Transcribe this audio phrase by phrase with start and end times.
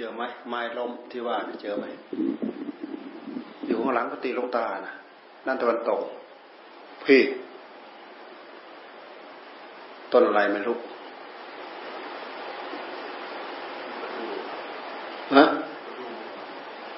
[0.00, 1.84] เจอไหมไม้ล้มที่ว่าเจอไหม
[3.66, 4.92] อยู่ข้างหลังก็ตีลูกตานะ
[5.46, 6.00] นั่นตะวันตก
[7.04, 7.20] พี่
[10.12, 10.76] ต้นอะไรไม่รู้
[15.34, 15.44] ฮะ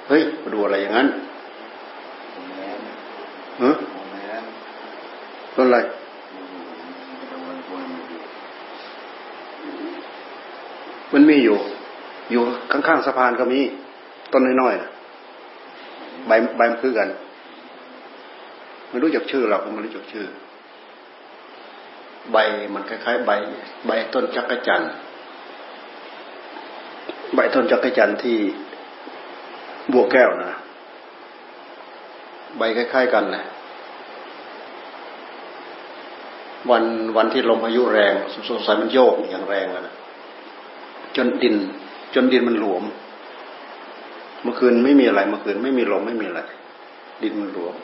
[0.09, 1.09] เฮ้ยมาดูอะไรอย่างนั้น
[3.62, 3.71] ฮะ
[5.57, 5.79] ต้นอะไร
[11.12, 11.59] มันมีอยู่อยู่
[12.91, 13.61] ข้างสะพานก็มี
[14.33, 17.09] ต้นน้อยๆใบใบมันคือกัน
[18.89, 20.27] ไม่รู้จักชื่อหรอกไม่รู้จักชื่อ
[22.33, 22.37] ใบ
[22.75, 23.30] มันคล้ายๆ ใบ
[23.87, 24.91] ใบต้นจักรจันทร์
[27.35, 28.39] ใบต้นจักรจันทร์ที่
[29.93, 30.52] บัวแก้วนะ
[32.59, 33.45] ใบคล้ายๆกันนะ
[36.71, 36.85] วัน
[37.16, 38.15] วันที่ลมพายุแรง
[38.49, 39.95] สงสัยมันโยกอย่างแรงแล้วนะ
[41.16, 41.57] จนดิน
[42.14, 42.84] จนดินมันหลวม
[44.42, 46.40] เมื่อคืนไม่มีอะไรเมื่อคืนไม่มีลมไม่มีอะไร
[47.23, 47.74] ดินมันหลวม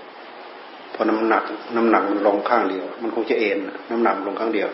[0.94, 1.42] พอน้ำหนัก
[1.76, 3.58] น้ำหนักมันลงข้างเดียว มันคงจะเอ็น
[3.90, 4.68] น้ำหนักลงข้างเดียว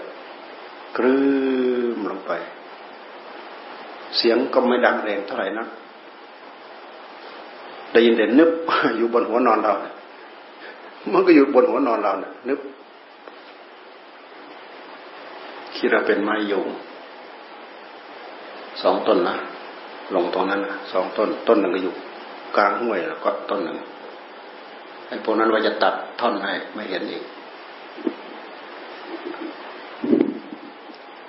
[0.96, 1.20] กรื้
[1.96, 2.32] มลงไป
[4.16, 5.66] เสียงก็ไม่ดังแรงเท่าไหร่นะ
[7.92, 8.50] ได้ยินแต่นึบ
[8.96, 9.72] อยู่บนหัวนอนเรา
[11.12, 12.60] มันก็อยู่บนหัวนอนเราเนี่ยนึบ
[15.76, 16.66] คิดว่าเป็นไม้ยง
[18.82, 19.36] สองต้นนะ
[20.14, 21.94] ลงตรงนั้นนะสองต้น ต้นหนึ่งก็อยู่
[22.56, 23.78] กลางห้วยแล้วก็ต้นหนึ่ง
[25.08, 27.24] ไอ้พวกนั้นว่าจะตัดท่อนให้ไม่เห็นอีก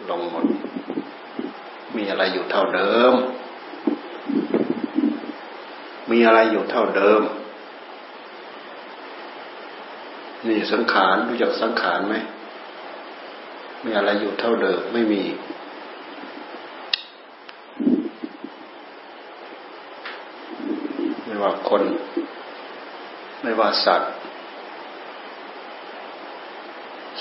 [0.09, 0.45] ลงหมด
[1.95, 3.13] มีอะไรอยู่เท่าเดิม
[6.11, 7.21] มีอะไรอยู่เท่าเดิม
[10.47, 12.15] นี่สังขารรู้จักสังขารไหม
[13.85, 15.21] มีอะไรอยู่เท่าเดิมไม่มี
[21.25, 21.83] ไม่ ว่าคน
[23.41, 24.11] ไม่ว่าสัตว์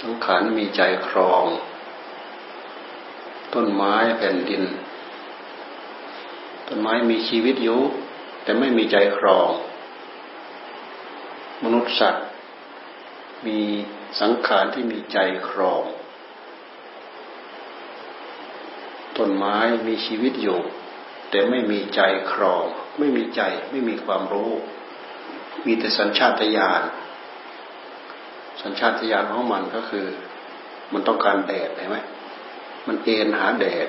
[0.00, 1.44] สังขารมีใจครอง
[3.55, 4.62] ต้นไม้แผ่นดิน
[6.69, 7.81] ต้นไม้มีชีวิตอยู่
[8.43, 9.50] แต่ไม่มีใจครอง
[11.62, 12.27] มนุษย์สัตว์
[13.47, 13.59] มี
[14.21, 15.19] สังขารที่มีใจ
[15.50, 15.82] ครอง
[19.16, 19.56] ต้นไม้
[19.87, 20.61] มีชีวิตอยู่
[21.32, 22.00] แต่ไม่มีใจ
[22.32, 22.65] ครอง
[22.98, 24.53] ไม่มีใจไม่มีความรู้
[25.66, 26.82] มีแต่สัญชาตญาณ
[28.62, 30.06] สัญชาตญาณของมันก็คือ
[30.93, 31.98] มันต้องการแดดเห็นไหม
[32.87, 33.88] มันเอ็นหาแดด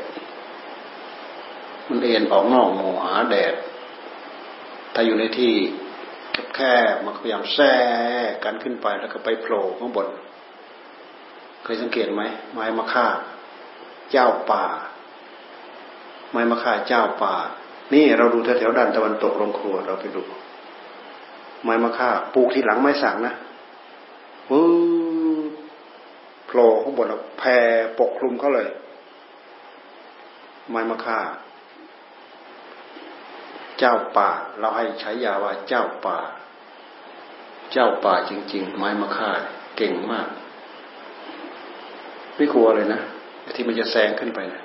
[1.89, 3.53] มันเอ็นออกนอกหมู่หาแดด
[4.93, 5.53] ถ้าอยู่ในที่
[6.55, 6.59] แค
[6.91, 7.67] บมันพยายามแทร
[8.29, 10.07] กกันขึ้นไปแล้วก็ไปโผล่ข้างบน
[11.63, 12.23] เคยสังเกตไหม
[12.53, 13.07] ไม้มะค่า
[14.11, 14.65] เจ้าป่า
[16.33, 17.35] ไม้มะค่าเจ้าป่า
[17.93, 20.23] นี่เราดูแถวๆด้านตะวันตกโรงครัวเราไปดู
[21.63, 23.33] ไม้มะค่าปลูกที่หลังไม้สังนะ
[24.49, 24.63] ปื้
[26.47, 27.57] โผล่ข้างบนแล้วแผ่
[27.99, 28.69] ปกคลุมเขาเลย
[30.69, 31.19] ไม้มะค่า
[33.79, 34.29] เจ้าป่า
[34.59, 36.17] เราให้ใช้ยาว่าเจ้าป่า
[37.71, 39.29] เจ้าป่าจริง ๆ ไม้มะค่า
[39.77, 40.27] เก่งมาก
[42.35, 42.99] ไม่กลัวเลยนะ
[43.55, 44.61] ที่มันจะแซงขึ้นไปนะ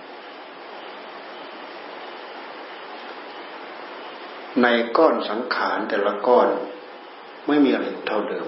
[4.63, 4.67] ใน
[4.97, 6.49] ก้อนสังขารแต่ละก้อน
[7.47, 8.47] ไม่มีอะไรเท่าเดิม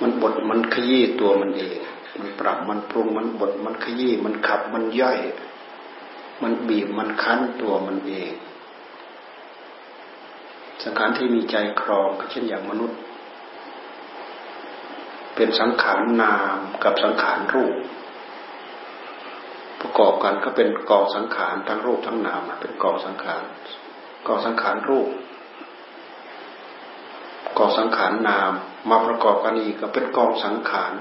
[0.00, 1.78] มันบดมันขยี้ตัวมันเอง
[2.18, 5.18] มันปรับมันปรุงมันบดมันขยี้มันขับมันย่อย
[6.42, 8.32] มันบีบมันคั้นตัวมันเอง
[10.82, 12.98] สังขารที่มีใจครองก็เช่นอย่างมนุษย์
[15.34, 17.74] เป็นสังขารนามกับสังขารรูป
[20.00, 23.42] กอบกันก็เป็นกองสังขารทั้งรูปทั้งนามเป็นกองสังขาร
[24.26, 25.08] กองสังขารรูป
[27.58, 28.52] กองสังขารนาม
[28.90, 30.92] มาประกอบกันอีกก็เป็นกองสังขาร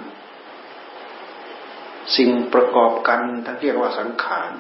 [2.18, 4.52] สิ่งประกอบกันท่านเรียกว่าสังขาร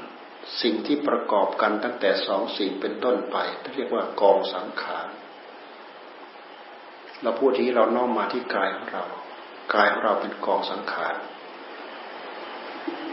[0.61, 5.07] สิ่งที่ประกอบกันตั้งแต่สองสิ่งเป็นต้นไปท่านเรียกว่ากองสังขาร
[7.21, 9.03] เราพูดที่เราน้อมมาที่กายของเรา
[9.73, 11.15] กายของเราเป็นกองสังขาร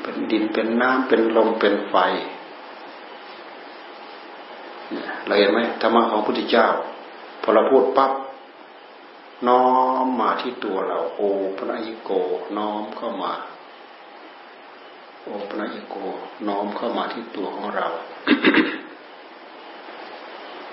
[0.02, 1.94] เป็นดินเป็นน้ำเป็นลมเป็นไฟ
[5.26, 6.68] เราเห็นไหมธรรมะของพระพุทธเจ้า
[7.42, 8.12] พอเราพูดปั๊บ
[9.48, 9.64] น้อ
[10.04, 11.20] มมาที่ตัวเรา โอ
[11.56, 12.10] ปนัญโก
[12.56, 13.32] น้อมเข้ามา
[15.22, 15.96] โอปนัญโก
[16.48, 17.88] น้อมเข้ามาที่ตัวของเรา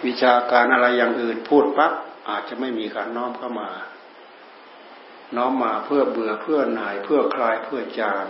[0.05, 1.93] วิชาการอะไรอย่างอื่นพูดปั๊บ
[2.29, 3.69] อาจจะไม่มีการน้อมเข้ามา
[5.35, 8.23] น้อมมาเพื่อเบื่อเพื่อหน่ายเพื่อคลายเพื่อจาง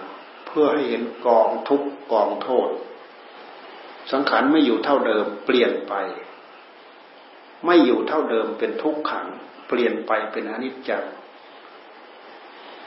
[0.54, 2.70] พื่อให้เห็นกองทุกกองโทษ
[4.12, 5.94] สังขารไม่อยู่เท่าเดิม เปลี่ยนไป
[7.66, 9.28] ไม่อยู่เท่าเดิมเป็นทุกขัง
[9.68, 11.04] เปลี่ยนไปเป็นอนิจจัง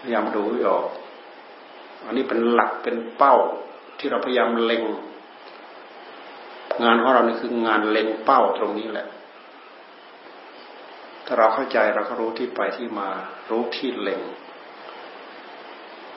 [0.01, 0.87] พยายามดูออก
[2.05, 3.35] อันนี้เป็นหลักเป็นเป้า
[3.99, 4.85] ที่เราพยายามเล็ง
[6.83, 9.07] งานของเรานี่คืองานเล็งเป้าตรงนี้แหละ
[11.27, 13.09] ถ้าเราเข้าใจเราก็รู้ที่ไปที่มา
[13.51, 14.21] รู้ที่เล็ง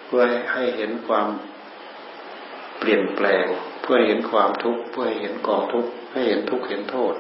[0.09, 1.27] เพื่อให้เห็นความ
[2.79, 3.45] เปลี่ยนแปลง
[3.81, 7.13] เพื่อให้เห็นความทุกข์เพื่อให้เห็นกองทุกข์ให้เห็นทุกข์เห็นโทษ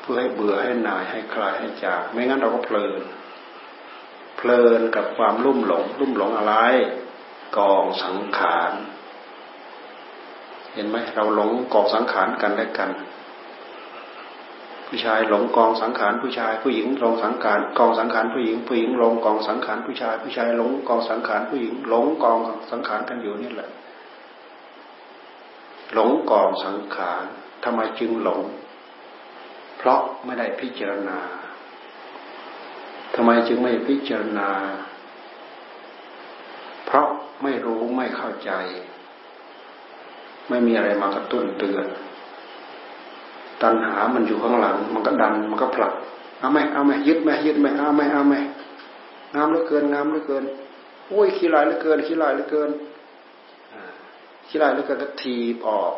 [0.00, 3.02] เพื่อให้เบื่อให้หน่ายให้คลายให้จาก ไม่งั้นเราก็เพลิน
[4.36, 6.54] เพลินกับความลุ่มหลง ลุ่มหลงอะไร
[7.58, 8.72] กองสังขาร
[10.74, 12.90] เห็นไหมเราหลงกองสังขารกันและกัน
[14.96, 22.38] ผู้ชายหลงกองสังขารผู้ชาย ผู้หญิงหลงสังขารกองสังขารผู้หญิง ผู้หญิงหลงกองสังขารผู้ชาย ผู้ชายหลงกองสังขารผู้หญิงหลงกอง
[22.70, 23.70] สังขารกันอยู่นี่แหละ
[25.92, 27.24] หลงกองสังขาร
[27.64, 28.42] ทำไมจึงหลง
[29.78, 31.18] เพราะไม่ได้พิจารณา
[33.14, 34.50] ทำไมจึงไม่พิจารณา
[36.86, 37.08] เพราะ
[37.42, 38.52] ไม่รู้ไม่เข้าใจ
[40.48, 41.86] ไม่มีอะไรมากระตุ้นเตือน
[43.62, 45.92] ตัณหามันอยู่ข้างหลัง มันก็ดัน มันก็ผลัก
[46.38, 48.34] เอาไหมเอาไหมยึดไหมยึดไหมเอาไหมเอาไหม
[49.34, 50.44] งามเหลือเกินงามเหลือเกิน
[51.08, 52.70] โอ้ยขี้ลายเหลือเกินขี้ลายเหลือเกิน
[54.48, 55.36] ขี้ลายเหลือเกินก็ที
[55.66, 55.92] ออก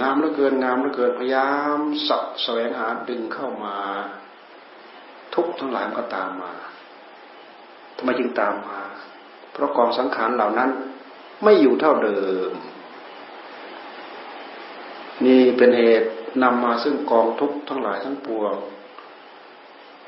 [0.00, 1.78] งามเหลือเกินงามเหลือเกินพยายาม
[2.08, 3.76] สับแสวงหาดึงเข้ามา
[5.34, 6.52] ทุกทั้งหลายมันก็ตามมา
[7.96, 8.80] ทำไมจึงตามมา
[9.52, 10.70] เพราะกองสังขารเหล่านั้น
[11.42, 12.20] ไม่อยู่เท่าเดิ
[12.50, 12.52] ม
[15.58, 16.08] เป็นเหตุ
[16.42, 18.54] นำมาซึ่งกองทุกข์ทั้งหลายทั้งปวง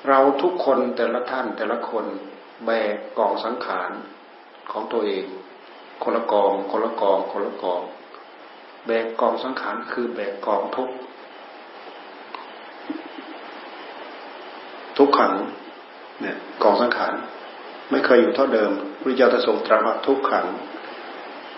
[0.09, 2.05] เราทุกคนแต่ละท่านแต่ละคน
[2.67, 3.91] แบกกองสังขาร
[4.73, 5.25] ของตัวเอง
[6.03, 7.81] คนละกอง คนละกอง คนละกอง
[8.87, 10.91] แบกกองสังขารคือแบกกองทุก
[14.99, 15.33] ทุกขัง
[16.21, 17.13] เนี่ยกองสังขาร
[17.91, 18.71] ไม่เคยอยู่เท่าเดิม
[19.03, 20.47] พระเจ้าจะทรงตรัสว่าทุกขัง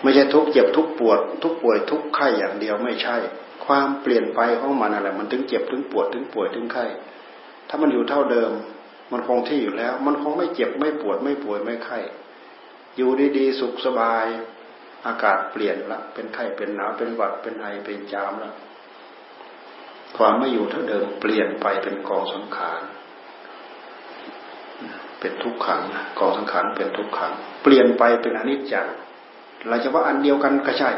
[0.01, 3.17] ไม่ใช่ทุกเจ็บทุกปวด ทุกป่วยทุกไข้อย่างเดียวไม่ใช่
[3.67, 6.85] ความเปลี่ยนไปของมันอะไรมันถึงเจ็บถึงปวดถึงป่วยถึงไข้
[7.69, 8.51] ถ้ามันอยู่เท่าเดิม
[9.11, 11.99] มันคงที่อยู่แล้ว มันคงไม่เจ็บไม่ปวดไม่ป่วยไม่ไข้
[12.97, 14.25] อยู่ดีๆสุขสบาย
[15.07, 18.51] อากาศเปลี่ยนละเป็นไข้เป็นหนาวเป็นหวัดเป็นไอเป็นจามละ
[20.17, 22.81] ความไม่อยู่เท่าเดิมเปลี่ยนไปเป็นกองสังขาร
[25.19, 25.81] เป็นทุกขัง
[26.19, 27.33] กองสังขารเป็นทุกขัง
[27.63, 28.87] เปลี่ยนไปเป็นอนิจจัง
[29.67, 30.91] เราจะว่าอันเดียวกันก็ใช่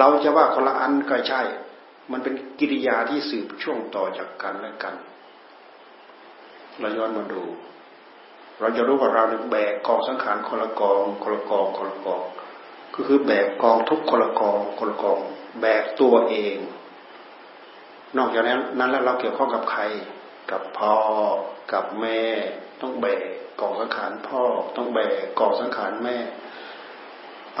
[0.00, 1.42] เราจะว่าคนละอันก็ใช่
[2.12, 4.94] มันเป็นกิริยาที่สืบช่วงต่อจากกันและกัน
[6.80, 7.42] เราย้อนมาดู
[8.60, 12.22] เราจะรู้ว่าเราเนี่ยแบกกองสังขารคนละกองคนละกองคนละกอง
[12.94, 15.18] ก็คือแบกกองทุกคนละกองคนละกอง
[15.60, 16.56] แบกตัวเอง
[18.16, 19.82] นอกจากนั้นนั้นแล้วเราเกี่ยวข้องกับใคร
[20.50, 20.94] กับพ่อ
[21.72, 22.20] กับแม่
[22.80, 23.22] ต้องแบก
[23.60, 24.42] กองสังขารพ่อ
[24.76, 26.16] ต้องแบกกองสังขารแม่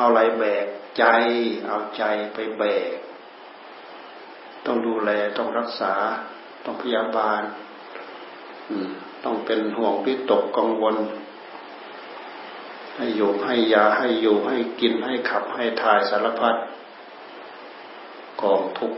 [0.00, 0.66] เอาอะไรแบก
[0.98, 1.04] ใจ
[1.66, 2.02] เอาใจ
[2.34, 2.64] ไปแบ
[2.94, 2.96] ก
[4.66, 5.94] ต้องดูแลต้องรักษา
[6.64, 7.42] ต้องพยาบาล
[9.24, 10.96] ต้องเป็นห่วงพิตกกังวล
[12.96, 16.56] ให้อยู่ให้ยาให้อยู่ให้กินให้ขับให้ทายสารพัด
[18.42, 18.92] กองทุก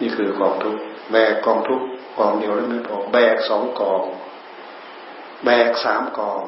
[0.00, 0.76] นี่คือกองทุก
[1.12, 1.82] แบกกองทุก
[2.18, 4.02] กองเดียวแล้วไม่พอแบกสองกอง
[5.44, 6.42] แบกสามกอง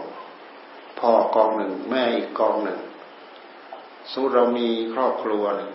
[1.01, 2.81] พ่อกองหนึ่ง แม่อีกกองหนึ่ง
[4.11, 5.73] สมมติเรามีครอบครัวหนึ่ง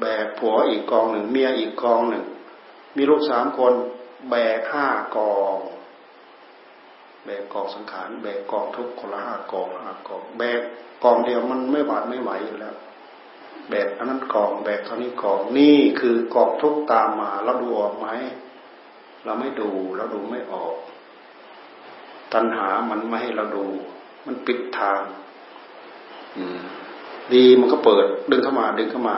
[0.00, 2.24] แบกผัวอีกกองหนึ่ง เมียอีกกองหนึ่ง
[2.96, 3.72] มีลูกสามคน
[4.30, 4.86] แบกห้า
[5.16, 5.56] กอง
[7.24, 10.60] แบกกองสังขารแบกกองทุกคนละห้ากองห้ากอง แบก
[11.04, 12.74] กองเดียวมันไม่หวาดไม่ไหวอยู่แล้ว
[13.68, 18.08] แบกอันนั้นกอง แบกเท่านี้กองนี่คือกองทุกตามมาเราดูออกไหม
[19.24, 20.74] เราไม่ดูเราดูไม่ออก
[22.32, 23.66] ตัณหามันไม่ให้เราดู
[24.26, 25.00] มันปิดทาง
[27.34, 29.16] ดีมันก็เปิด ดึงเข้ามา ดึงเข้ามา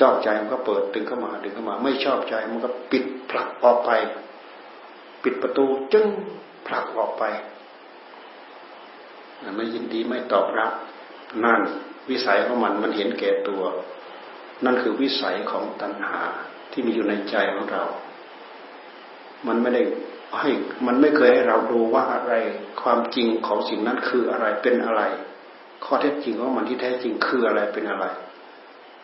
[0.00, 3.90] ชอบใจมันก็เปิด ดึงเข้ามา ดึงเข้ามา ไม่ชอบใจมันก็ปิดผลักออกไป
[5.22, 6.06] ปิดประตูจึง
[6.66, 7.24] ผลักออกไป
[9.56, 10.72] ไม่ยินดีไม่ตอบรับ
[11.44, 11.60] นั่น
[12.10, 13.62] วิสัยของมันมันเห็นแก่ตัว
[14.64, 16.20] นั่นคือวิสัยของตัณหา
[16.72, 17.84] ที่มีอยู่ในใจของเรา
[19.46, 19.82] มันไม่ได้
[20.40, 20.50] ให้
[20.86, 22.32] มันไม่เคยให้เราดูว่าอะไร
[22.82, 25.02] ความจริงของสิ่งนั้นคืออะไรเป็นอะไร
[25.84, 28.04] ข้อเท็จจริงของมันที่แท้จริงคืออะไรเป็นอะไร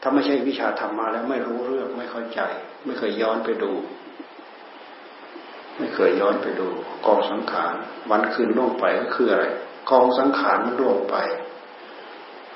[0.02, 2.40] ถ้าไม่ใช่วิชาธรรมมาแล้วไม่รู้เรื่องไม่เข้าใจ
[2.84, 3.72] ไม่เคยย้อนไปดู
[5.78, 6.68] ไม่เคยย้อนไปดู
[7.06, 7.74] กองสังขาร
[8.10, 9.44] วันคืนล่วงไปก็คืออะไร
[9.90, 11.16] กองสังขารมันล่วงไป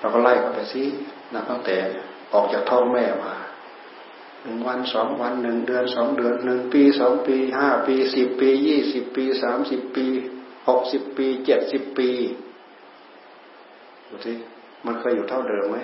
[0.01, 0.83] เราก็ไล่เข้าไปซิ
[1.33, 1.77] นับตั้งแต่
[2.35, 3.35] ออกจากท้องแม่มา
[4.43, 10.07] หนึ่งวันสองวันหนึ่งเดือนสองเดือนหนึ่งปีสองปีห้าปีสิบปียี่สิบปีสามสิบปี
[10.69, 12.09] หกสิบปีเจ็ดสิบปี
[14.09, 14.33] ดูสิ
[14.87, 15.77] มันเคยอยู่เท่าเดิมไหม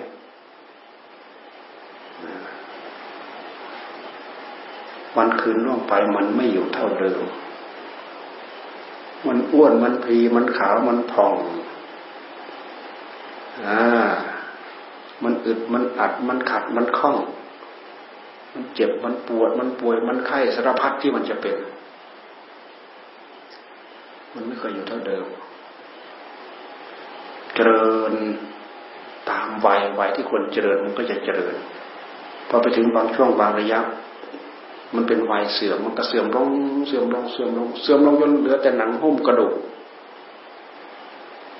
[5.17, 7.21] วันคืนล่วงไปมันไม่อยู่เท่าเดิม
[9.27, 11.35] มันอ้วนมันพีมันขาวมันผ่อง
[13.67, 13.81] อ่า
[15.23, 17.17] มันอึดมันอัดมันขัดมันคล่อง
[18.59, 21.55] มันเจ็บมันปวด มันป่วยมันไข้สารพัดที่มันจะเป็น
[24.33, 25.25] มันไม่เคยอยู่เท่าเดิม
[27.55, 28.13] เจริญ
[29.29, 31.55] ตามวัยวัยที่ควรเจริญมันก็จะเจริญ
[32.49, 33.79] พอไปถึงบางช่วงบางระยะ
[34.95, 36.49] มันเป็นวัยเสื่อมมันก็เสื่อมลง
[36.87, 39.53] เสื่อมลงเสื่อมลงเสื่อมลงจนเหลือแต่หนังหุ้มกระดูก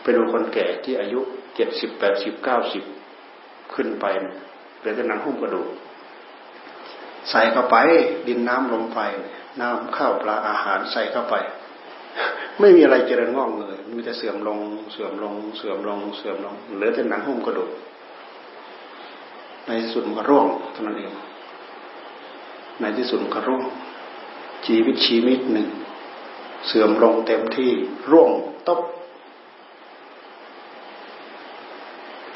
[0.01, 1.19] ไปดูคนแก่ที่อายุ
[1.55, 2.83] เจ็ดสิบแปดสิบเก้าสิบ
[3.73, 4.05] ขึ้นไป
[4.79, 5.67] เหลือแต่หนังหุ้มกระดูก
[7.29, 7.77] ใส่เข้าไป
[8.27, 8.99] ดินน้ำลมไฟ
[9.61, 11.35] น้ำข้าวปลาอาหารใส่เข้าไป
[12.59, 14.59] ไม่มีอะไรเจริญงอกเงยมีแต่เสื่อมลง
[14.91, 17.69] เสื่อมลงเสื่อมลงเสื่อมลงเหลือแต่หนังหุ้มกระดูก
[19.67, 21.13] ในสุดมันก็ร่วงเท่านั้นเอง
[22.79, 23.63] ในที่สุดก็ร่วง
[24.65, 25.67] ชีวิตชีวิตหนึ่ง
[26.67, 27.71] เสื่อมลงเต็มที่
[28.11, 28.31] ร่วง
[28.67, 28.81] ตบ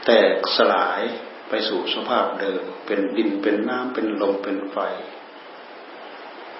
[0.05, 1.01] แตกสลาย
[1.49, 4.77] ไปสู่สภาพเดิม เป็นดินเป็นน้ำเป็นลมเป็นไฟ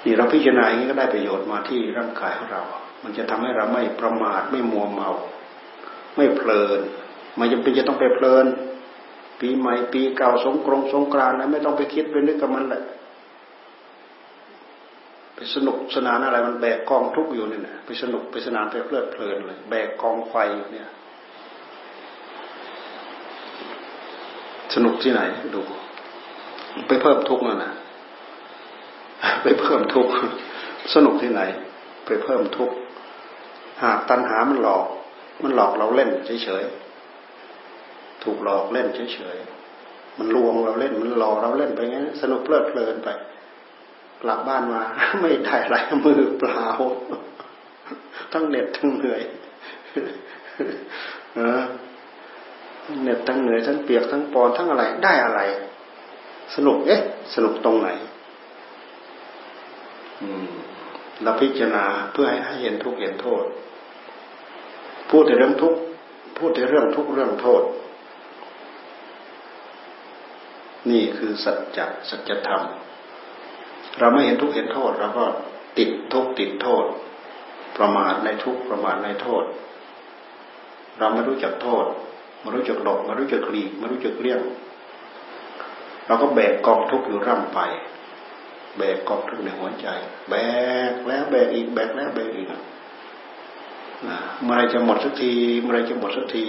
[0.06, 2.64] นี่เราพิจารณาอย่างนี้ก็ได้ประโยชน์มาที่ร่างกายของเรา
[3.04, 5.10] มันจะทำให้เราไม่ประมาทไม่มัวเมา
[6.16, 6.80] ไม่เพลิน
[7.40, 8.46] มันจะเป็นจะต้องไปเพลิน
[9.40, 12.84] ปีใหม่ปีเก่าสงกรงสงกรานต์นะไม่ต้องไปคิดไปนึกกับมันแหละ
[15.36, 20.36] ไปสนุกสนานอะไรมันแบกกองทุกอยู่นี่นะไปสนุกไปสนานไปเพลิดเพลินเลยแบกกองไฟ
[20.72, 20.90] เนี่ย
[24.74, 25.22] สนุกที่ไหน
[25.54, 25.62] ดู
[26.88, 27.74] ไปเพิ่มทุกข์นั่นนะ
[29.44, 30.12] ไปเพิ่มทุกข์
[30.94, 31.42] สนุกที่ไหน
[32.06, 32.76] ไปเพิ่มทุกข์
[33.84, 34.86] หากตัณหามันหลอก
[35.44, 36.10] มันหลอกเราเล่น
[36.44, 43.10] เฉยๆถูกหลอกเล่นเฉยๆมันลวงเราเล่น มันหลอกเราเล่นไปงั้นสนุกเพลิดเพลินไป
[44.22, 44.82] กลับบ้านมา
[45.22, 45.76] ไม่ได้ไร
[46.06, 46.66] มือเปล่า
[48.34, 49.22] ทั้งเหน็ดทั้งเหนื่อย
[51.36, 51.62] เออ
[53.02, 55.42] เหน็ดทั้งเหนื่อยทั้งเปียกทั้งปอนทั้งอะไรได้อะไร
[56.56, 57.02] สนุกเอ๊ะ
[57.34, 57.90] สนุกตรงไหน
[60.22, 60.46] อืม
[61.24, 63.44] เราพิจารณาเพื่อให้เห็นทุกเห็นโทษ
[65.10, 65.74] พูดแต่เรื่องทุก
[66.38, 67.64] พูดแต่เรื่องทุกเรื่องโทษ
[70.92, 72.64] นี่คือสัจจะสัจธรรม
[74.00, 75.26] เราไม่เห็นทุกเห็นโทษเราก็
[75.78, 76.86] ติดทุกติดโทษ
[77.78, 79.44] ประมาทในทุกประมาทในโทษ
[81.00, 81.86] เราไม่รู้จักโทษ
[82.44, 84.42] มารู้จักหลบมารู้จักหลีกมารู้จักเลี่ยง
[86.06, 87.60] เราก็แบกกองทุกข์อยู่ร่ำไป
[88.78, 89.88] แบกกองทุกข์ในหัวใจ
[90.30, 90.36] แบ
[90.90, 92.48] กแล้วแบกอีกแบกแล้วแบกอีก
[94.42, 96.46] เมื่อไรจะหมดสักทีเมื่อไรจะหมดสักที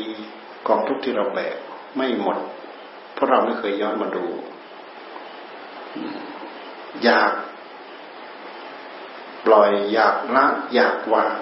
[0.68, 1.56] กองทุกข์ที่เราแบก
[1.96, 2.36] ไม่หมด
[3.14, 4.24] เพราะเราไม่เคยย้อนมาดู
[7.04, 7.32] อยาก
[9.46, 11.38] ปล่อยอยากละอยากวาง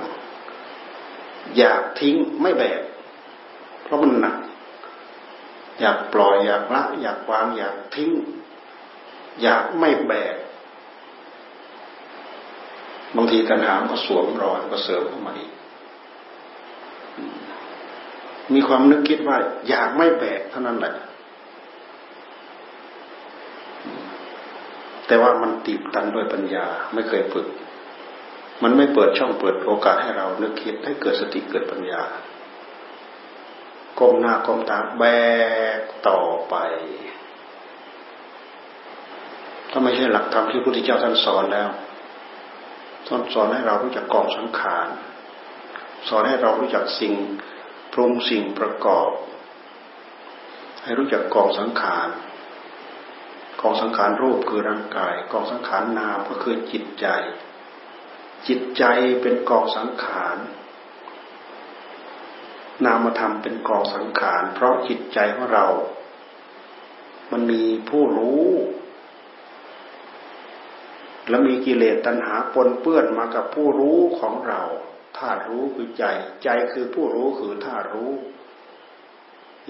[1.56, 2.80] อยากทิ้งไม่แบก
[3.82, 4.37] เพราะมันหนัก
[5.83, 8.12] อยากปล่อยอยากละ อยากวางอยากทิ้ง
[9.43, 10.37] อยากไม่แบก
[13.17, 15.53] บางทีตัณหาก็สวมรอยก็เสริมเข้ามาอีก
[18.55, 19.37] มีความนึกคิดว่า
[19.69, 20.95] อยากไม่แบกเท่านั้นแหละ
[25.07, 27.47] แต่ว่ามันตีบตันด้วยปัญญา ไม่เคยฝึก
[28.62, 32.03] มันไม่เปิดช่องเปิดโอกาสให้เรานึกคิดให้เกิดสติเกิดปัญญา
[33.99, 35.05] ก้มหน้าก้มตาแบ
[35.79, 36.55] กต่อไป
[39.71, 41.71] ถ้าไม่ใช่หลักธรรมที่พระพุทธเจ้าท่านสอนแล้ว
[43.07, 44.89] ท่านสอนให้เรารู้จักกองสังขาร
[46.09, 47.15] สอนให้เรารู้จักสิ่ง
[47.93, 49.11] ปรุงสิ่งประกอบ
[50.85, 52.09] ให้รู้จักกองสังขาร
[53.61, 57.07] กองสังขารรูปคือร่างกายกองสังขารนามก็คือจิตใจ
[58.49, 58.85] จิตใจ
[59.23, 60.37] เป็นกองสังขาร
[62.85, 65.67] นามธรรมเป็นกองสังขาร เพราะจิตใจของเรา
[67.33, 68.45] มันมีผู้รู้
[71.29, 74.62] และมีกิเลสตัณหาปนเปื้อนมากับผู้รู้ของเรา
[75.19, 76.05] ธาตุรู้คือใจ
[76.45, 78.12] ใจคือผู้รู้คือธาตุรู้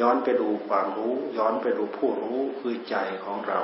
[0.00, 3.60] ย้อนไปดูความรู้ ย้อนไปดูผู้รู้คือใจของเรา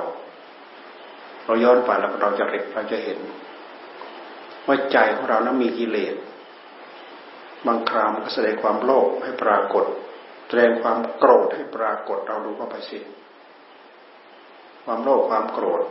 [1.45, 3.19] เราย้อนไปแล้วเราจะเร็กเราจะเห็น
[4.65, 6.15] ว่าใจของเรานั้นมีกิเลส
[7.67, 9.85] บางครามก็แสดงความโลภให้ปรากฏ
[10.47, 12.99] แสดงความโกรธให้ปรากฏเราดูเข้าไปสิ
[14.85, 15.81] ความโลภความโกรธ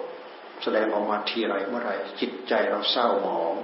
[0.63, 3.55] แสดงออกมาทีไรเมื่อไรจิตใจเราเศร้าหมอง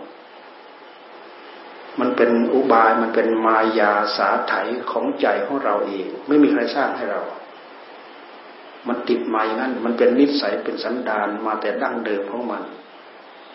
[2.00, 4.54] มันเป็นอุบายมันเป็นมายาสาไถ
[4.90, 7.22] ของใจของเราเอง ไม่มีใครสร้างให้เรา
[8.88, 12.62] มันติดมาอย่างนั้น มันเป็นนิสัยเป็นสันดานมาแต่ดั้งเดิมของมัน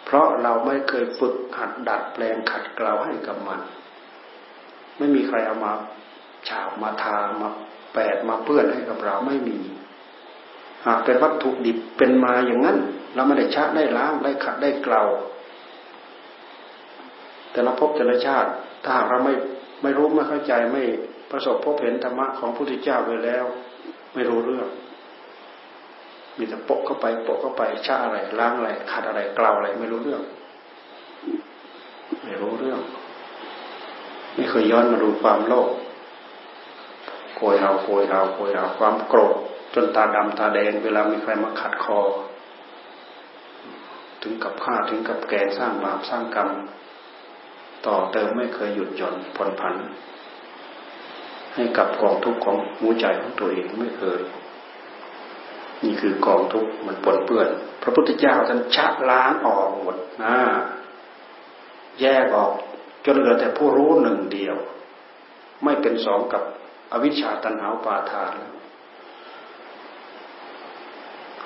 [0.06, 3.60] เพราะเราไม่เคยฝึกหัดดัดแปลงขัดเกลาให้กับมัน
[5.00, 5.74] ไม่มีใครเอามา
[6.48, 7.50] ฉาบมาทามา
[7.94, 9.58] แปดมาเปื้อนให้กับเราไม่มี
[10.86, 12.78] หากเป็นวัตถุดิบเป็นมาอย่างนั้น
[13.16, 15.04] เราไม่ได้ชะได้ล้างได้ขัดได้เกลา
[17.52, 18.50] แต่ละภพแต่ละชาติ
[18.84, 19.34] ถ้าหากเราไม่
[19.82, 20.84] ไม่รู้ไม่เข้าใจไม่
[21.32, 23.46] ประสบพบเห็นธรรมะของพระพุทธเจ้าไปแล้ว
[24.14, 24.68] ไม่รู้เรื่อง
[26.38, 30.22] มีแต่ปกเข้าไปปกเข้าไปชาอะไรล้างอะไรขัดอะไรเกลาอะไรไม่รู้เรื่อง
[32.24, 32.80] ไม่รู้เรื่อง
[34.40, 35.70] ไม่เคยย้อนมาดูความโลภ
[37.38, 39.36] โกยเราโกยเราโกยเราความโกรธ
[39.74, 42.00] จนตาดำตาแดงเวลามีใครมาขัดคอ
[44.22, 46.50] ถึงกับฆ่าถึงกับแกงสร้างบาปสร้างกรรม
[47.86, 49.76] ต่อเติมไม่เคยหยุดหย่อนผ่อนผัน
[51.56, 54.20] ให้กับกองทุกข์ของมูใจของตัวเองไม่เคย
[55.84, 57.48] นี่คือกองทุกข์มันปนเปื้อน
[57.82, 60.36] พระพุทธเจ้าท่านชะล้างออกหมดนะ
[62.02, 62.54] แยกออก
[63.06, 64.58] จนเหลือแต่ผู้รู้หนึ่งเดียว
[65.64, 66.44] ไม่เป็นสองกับ
[66.92, 68.34] อวิชชาตันหาปาทาน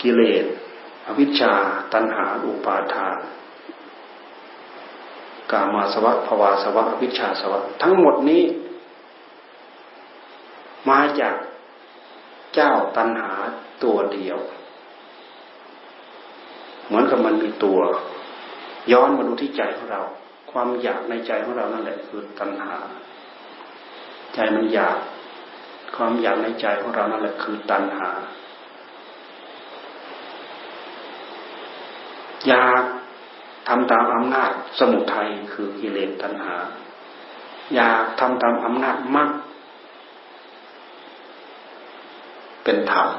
[0.02, 0.46] กิเลส
[1.08, 1.54] อวิชชา
[1.94, 3.18] ตันหาอุปาทาน
[5.52, 8.44] กามาสวะภวาสวะอวิชชาสวะ ทั้งหมดนี้
[10.90, 11.36] มาจาก
[12.54, 13.32] เจ้าตันหา
[13.84, 14.38] ตัวเดียว
[16.86, 17.80] เหมือนกับมันมีตัว
[18.92, 20.02] ย้อนมาดูที่ใจของเรา
[20.54, 22.76] ความอยากในใจของเรานั่นแหละคือตัณหา
[24.34, 24.98] ใจมันอยาก
[25.96, 28.10] ความอยากในใจของเรานั่นแหละคือตัณหา
[32.48, 32.84] อยาก
[33.68, 36.56] ทำตามอำนาจสมุทัยคือกิเลสตัณหา
[37.76, 39.30] อยากทำตามอำนาจมรรค
[42.64, 43.10] เป็นธรรม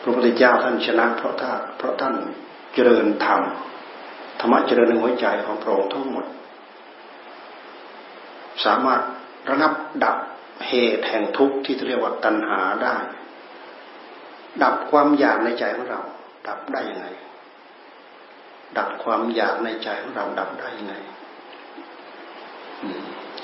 [0.00, 2.14] พระพุทธเจ้าท่านชนะเพราะท่านเพราะท่าน
[2.74, 3.40] เจริญธรรม
[4.44, 6.26] รรมะเจริญในหัวใจของพระองค์ทั้งหมด
[8.64, 9.00] สามารถ
[9.50, 9.72] ระงับ
[10.04, 10.16] ดับ
[10.68, 12.96] เหตุแห่งทุกข์ที่เรียกว่าตัณหาได้
[14.62, 16.00] ดับความอยากในใจของเรา
[16.48, 17.06] ดับได้ยังไง
[18.78, 20.94] ดับความอยากในใจของเราดับได้ยังไง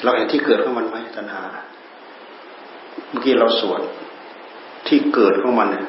[0.02, 1.42] เราเห็นที่เกิดของมันไหมตัณหา
[3.10, 3.80] เมื่อกี้เราสวด
[4.88, 5.86] ที่เกิดของมันเนี่ย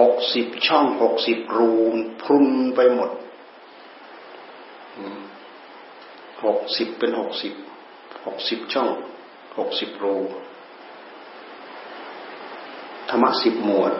[0.00, 3.10] หกสิบช่องหกสิบรูนพุนไปหมด
[6.44, 7.52] หกสิบเป็นหกสิบ
[8.26, 8.88] หกสิบช่อง
[9.58, 10.16] หกสิบรู
[13.08, 13.92] ธรรมะสิบหมวด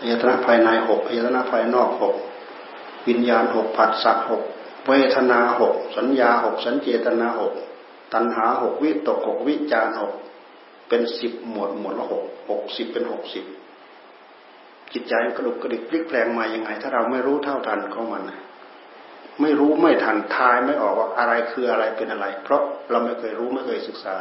[0.00, 2.14] อายตนะภายในหกอายตนะภายนอกหก
[3.08, 4.42] วิญญาณหกผัสสะหก
[4.88, 7.52] เวทนาหกสัญญาหกสัญเจตนาหก
[8.12, 10.12] ตัณหาหกวิตกหกวิจารหก
[10.88, 13.44] เป็นสิบหมวดหมวดละหกหกสิบเป็นหกสิบ
[14.92, 18.22] จิตใจกระดุกกระดิกพลิกแปลงมายังไง ถ้าเราไม่รู้เท่าทันของมัน
[19.40, 24.16] ไม่รู้ไม่ทันทายไม่ออกว่าอะไรคืออะไรเป็นอะไร เพราะเราไม่เคยรู้ไม่เคยศึกษา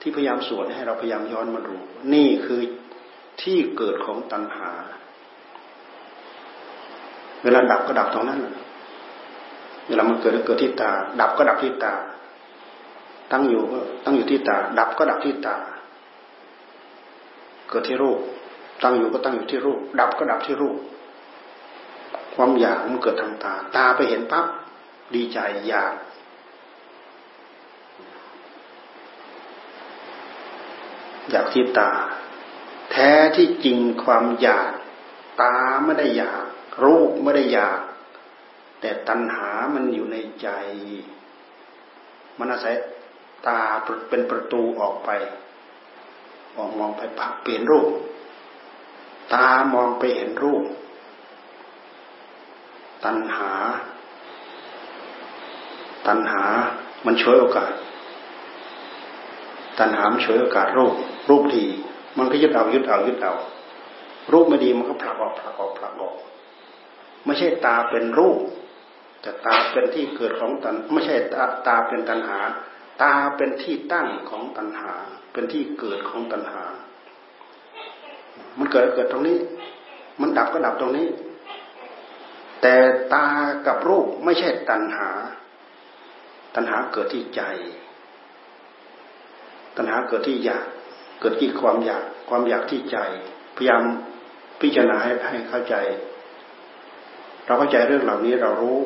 [0.00, 1.74] ที่พยายามสวดให้เราพยายามย้อนมาดู
[2.14, 2.60] นี่คือ
[3.42, 4.70] ที่เกิดของตัณหา
[7.42, 8.40] เวลาดับก็ดับตรงนั้น
[9.88, 11.94] เวลามันเกิดก็เกิดที่ตา ดับก็ดับที่ตา
[13.32, 15.56] ตั้งอยู่ก็ตั้งอยู่ที่ตา ดับก็ดับที่ตา
[17.68, 18.18] เกิดที่รูป
[18.82, 20.76] ตั้งอยู่ก็ตั้งอยู่ที่รูป ดับก็ดับที่รูป
[22.34, 24.46] ความอยากมันเกิดทางตา ตาไปเห็นปั๊บ
[25.14, 25.94] ดีใจอยาก
[31.30, 31.90] อยากที่ตา
[32.90, 34.72] แท้ที่จริงความอยาก
[35.42, 36.44] ตาไม่ได้อยาก
[36.84, 37.80] รูปไม่ได้อยาก
[38.80, 40.48] แต่ตัณหามันอยู่ในใจ
[42.38, 42.74] มันอาศัย
[43.46, 43.60] ตา
[44.08, 45.10] เป็นประตูออกไป
[46.56, 47.88] มองมองไปผักเปลี่ยนรูป
[49.34, 50.64] ตามองไปเห็นรูป
[53.04, 53.50] ตัณหา
[56.06, 56.42] ตัณหา
[57.06, 57.72] มันช่วยโอกาส
[59.78, 60.94] ตัณหามันช่วยโอกาสรูป
[61.30, 61.66] รูปดี
[62.18, 63.34] มันก็ยึดเอายึดเอายึดเอา
[64.32, 66.14] รูปไม่ดีมันก็ผลักออกผลักออกผลักออก
[67.24, 68.38] ไม่ใช่ตาเป็นรูป
[69.20, 72.38] แต่ตาเป็นที่เกิดของตัณไม่ใช่ตาตาเป็นตัณหา
[73.02, 74.92] ตาเป็นที่ตั้งของตัณหา
[75.32, 76.62] เป็นที่เกิดของตัณหา
[78.58, 79.38] มันเกิดเกิดตรงนี้
[80.20, 81.06] มันดับก็ดับตรงนี้
[82.66, 82.76] แต่
[83.14, 83.26] ตา
[83.66, 85.10] กับรูปไม่ใช่ตัณหา
[86.54, 87.42] ตัณหาเกิดที่ใจ
[89.76, 90.64] ตัณหาเกิดที่อยาก
[91.20, 92.98] เกิดที่ความอยาก ความอยากที่ใจ
[93.56, 93.82] พยายาม
[94.60, 95.74] พิจารณาให้ให้เข้าใจ
[97.44, 98.80] เราเข้าใจเรื่องเหล่านี้เรารู้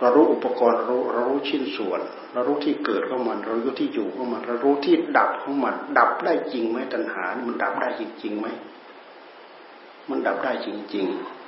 [0.00, 2.00] เรารู้อุปกรณ์เรารู้เรารู้ชิ้นส่วน
[2.32, 8.46] เรารู้ที่เกิดของมัน เรารู้ที่อยู่ของมัน เรารู้ที่ดับของมัน ดับได้จริงไหมตัณหา มันดับได้จริงๆไหม
[10.08, 11.43] มันดับได้จริง ๆ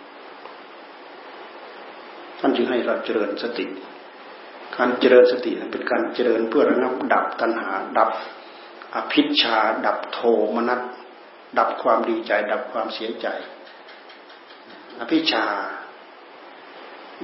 [2.47, 3.67] านจึงให้เราเจริญสติ
[4.77, 8.11] การเจริญสติเป็นการเจริญเพื่อระงับดับตัณหา ดับ
[8.95, 9.57] อภิชา
[9.87, 10.21] ดับโท
[10.57, 10.81] มนัส
[11.59, 13.27] ดับความดีใจ ดับความเสียใจ
[15.01, 15.45] อภิชา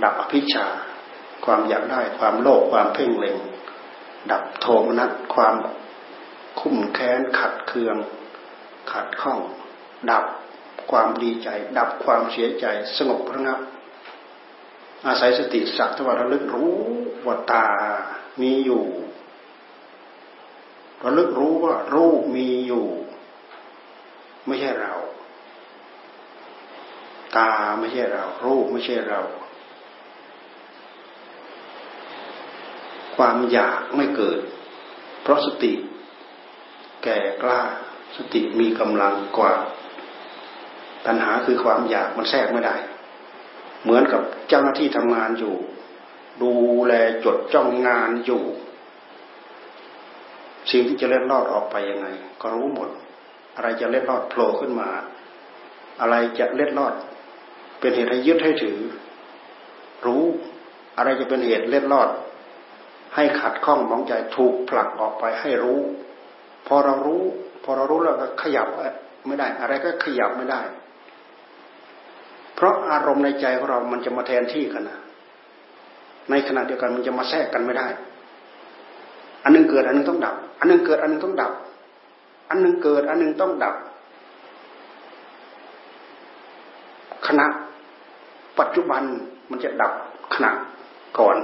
[0.02, 0.66] ดับอภิชา
[1.44, 3.36] ความอยากได้ความโลภความเพ่งเล็ง
[4.30, 5.54] ดับโทมนัสความ
[6.60, 7.96] คุ้มแค้นขัดเคือง
[8.92, 9.38] ขัดข้อง
[10.10, 10.24] ดับ
[10.90, 13.60] ความดีใจ ดับความเสียใจ สงบระงับ
[15.06, 16.72] อาศัยสติสักทว่าระลึกรู้
[17.26, 17.66] ว่าตา
[18.40, 18.84] มีอยู่
[21.04, 22.86] ระลึกรู้ว่ารูปมีอยู่
[24.46, 24.94] ไม่ใช่เรา
[27.36, 29.20] ตาไม่ใช่เรา รูปไม่ใช่เรา
[33.16, 34.38] ความอยากไม่เกิด
[35.22, 35.72] เพราะสติ
[37.02, 37.60] แก่กล้า
[38.16, 39.54] สติมีกำลังกว่า
[41.06, 42.76] ปัญหาคือความอยากมันแทรกไม่ได้
[43.82, 45.54] เหมือนกับเจ้าหน้าที่ทำงานอยู่
[46.42, 46.52] ดู
[46.86, 46.92] แล
[47.24, 48.42] จดจ้องงานอยู่
[50.70, 52.06] สิ่งที่จะเล็ดลอดออกไปยังไง
[52.40, 52.88] ก็รู้หมด
[53.56, 54.88] อะไรจะเล็ดลอดโผล่ขึ้นมา
[56.00, 56.94] อะไรจะเล็ดลอด
[57.80, 58.78] เป็นเหตุให้ยึดให้ถือ
[60.06, 60.24] รู้
[60.96, 62.08] อะไรจะเป็นเหตุเล็ดลอด
[63.14, 65.80] ให้ขัดข้องมองใจถูกผลักออกไปให้รู้
[66.66, 67.22] พอเรารู้
[67.64, 68.68] พอเรารู้แล้วก็ขยับ
[69.26, 70.60] ไม่ได้ อะไรก็ขยับไม่ได้
[72.62, 74.98] ราะอารมณ์ในใจของเรา มันจะมาแทนที่กันนะ
[76.30, 77.86] ในขณะเดียวกันมันจะมาแทรกกันไม่ได้
[79.44, 81.52] อันนึงเกิดอันนึงต้องดับ อันนึงเกิดอันนึงต้องดับ
[82.48, 83.74] อันนึงเกิดอันนึงต้องดับ
[87.26, 87.46] ขณะ
[88.58, 89.02] ปัจจุบัน
[89.50, 89.92] มันจะดับ
[90.34, 90.50] ขณะ
[91.18, 91.36] ก่อน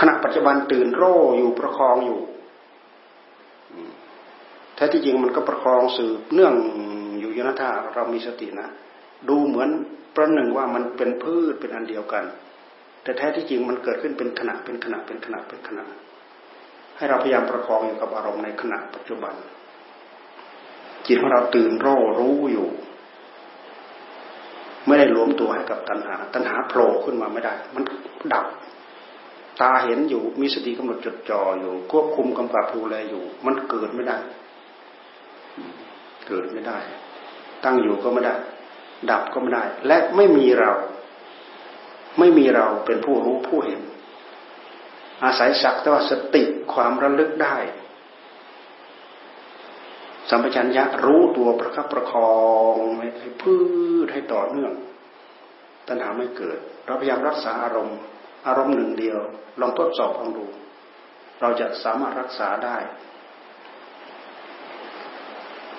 [0.00, 2.20] ขณะปัจจุบันตื่นโร่อยู่ประคองอยู่
[4.74, 6.54] แท้ที่จริงมันก็ประคองสืบเนื่อง
[7.20, 8.68] อยู่ยนะถ้าเรามีสตินะ
[9.28, 9.70] ดูเหมือน
[10.14, 12.24] ประหนึ่งว่ามันเป็นพืชเป็นอันเดียวกัน
[13.02, 15.84] แต่แท้ที่จริงมันเกิดขึ้นเป็นขณะเป็นขณะเป็นขณะเป็นขณะ
[16.96, 19.34] ให้เราพยายามประคองอยู่กับอารมณ์ในขณะปัจจุบัน
[21.06, 22.68] จิตของเราตื่นรู้รู้อยู่
[24.86, 27.82] ไม่ได้รวมตัวให้กับตัณหา ตัณหาโผล่ขึ้นมาไม่ได้ มัน
[28.32, 28.46] ดับ
[29.60, 34.16] ตาเห็นอยู่มีสติกำหนดจดจ่ออยู่ควบคุมกำกับดูแลอยู่ มันเกิดไม่ได้
[36.28, 36.78] เกิดไม่ได้
[37.64, 38.34] ตั้งอยู่ก็ไม่ได้
[39.10, 40.72] ดับก็ไม่ได้ และไม่มีเรา
[42.18, 43.80] ไม่มีเราเป็นผู้รู้ผู้เห็น
[45.24, 47.56] อาศัยสักแต่ว่าสติความระลึกได้
[50.30, 52.34] สัมปชัญญะรู้ตัวประคับประคอ
[52.74, 53.08] งให้
[53.42, 53.54] พื
[54.04, 54.72] ชให้ต่อเนื่อง
[55.88, 57.98] ตัณหาไม่เกิด เราพยายามรักษาอารมณ์
[58.46, 59.18] อารมณ์หนึ่งเดียว
[59.60, 60.46] ลองทดสอบลองดู
[61.40, 62.76] เราจะสามารถรักษาได้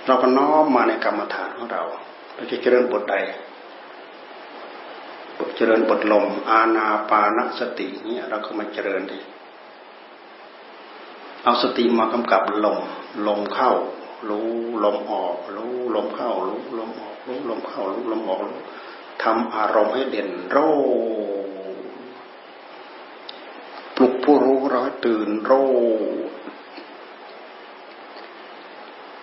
[0.07, 1.83] เราก็น้อมมาในกรรมฐานของเรา
[2.33, 3.15] เราจะเจริญบทใด
[5.37, 9.19] บทเจริญบทลม อาณาปานสติเนี่ยเราก็มาเจริญดิ
[11.43, 12.79] เอาสติมากำกับลม
[13.27, 13.71] ลมเข้า
[14.29, 14.49] รู้
[14.83, 18.39] ลมออกรู้ลมเข้ารู้ลมออกรู้ลมเข้ารู้ลมออก
[19.23, 20.57] ทำอารมณ์ให้เด่นโร
[23.95, 25.51] ปลุกผู้รู้เราให้ตื่นโร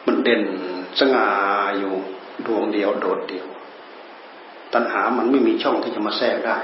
[0.07, 0.45] มันเด่น
[0.99, 1.29] สง่า
[1.79, 1.95] อยู่
[2.47, 3.47] ดวงเดียวโดดเดียว
[4.75, 6.59] ตัณหามันไม่มีช่องที่จะมาแทรกได้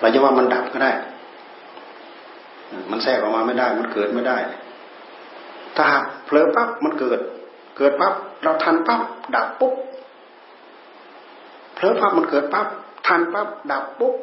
[0.00, 0.92] เราจะว่ามันดับก็ได้
[2.90, 4.38] มันแทรกออกมาไม่ได้ มันเกิดไม่ได้
[5.76, 7.20] ถ้าหากเผลอปั๊บมันเกิด
[7.76, 9.00] เกิดปั๊บเราทันปั๊บ
[9.34, 9.74] ดับปุ๊บ
[11.74, 12.66] เผลอปั๊บมันเกิดปั๊บ
[13.06, 14.14] ทันปั๊บดับปุ๊บ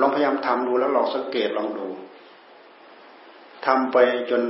[0.00, 1.86] ลองพยายามทำดูแล้วลองสังเกตลองดู
[3.66, 3.96] ทำไป
[4.30, 4.42] จน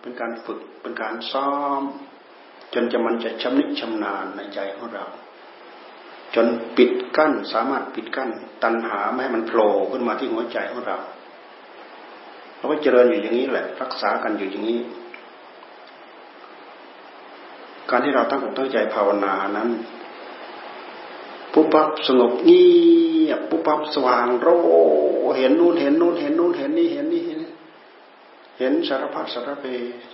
[0.00, 1.82] เป็นการฝึกเป็นการซ้อม
[2.74, 5.06] จนจะมันจะชำนิชำนาญในใจของเรา
[6.34, 8.30] จนปิดกั้นสามารถปิดกั้น
[8.62, 10.98] ตัณหาไม่ให้มันโผล่ขึ้นมาที่หัวใจของเรา
[12.56, 14.80] เราก็เจริญอยู่อย่างนี้แหละ รักษากันอยู่อย่างนี้
[17.90, 19.70] การที่เราตั้งอกตั้งใจภาวนานั้น
[21.52, 22.68] ปุ๊บปั๊บสงบเงี
[23.28, 24.48] ยบปุ๊บปั๊บสว่างโร
[25.36, 27.40] เห็นนู่นเห็นนู่นเห็นนู่นเห็นนี่เห็นนี่เห็น
[28.58, 29.64] เห็นสารพัดสารเพ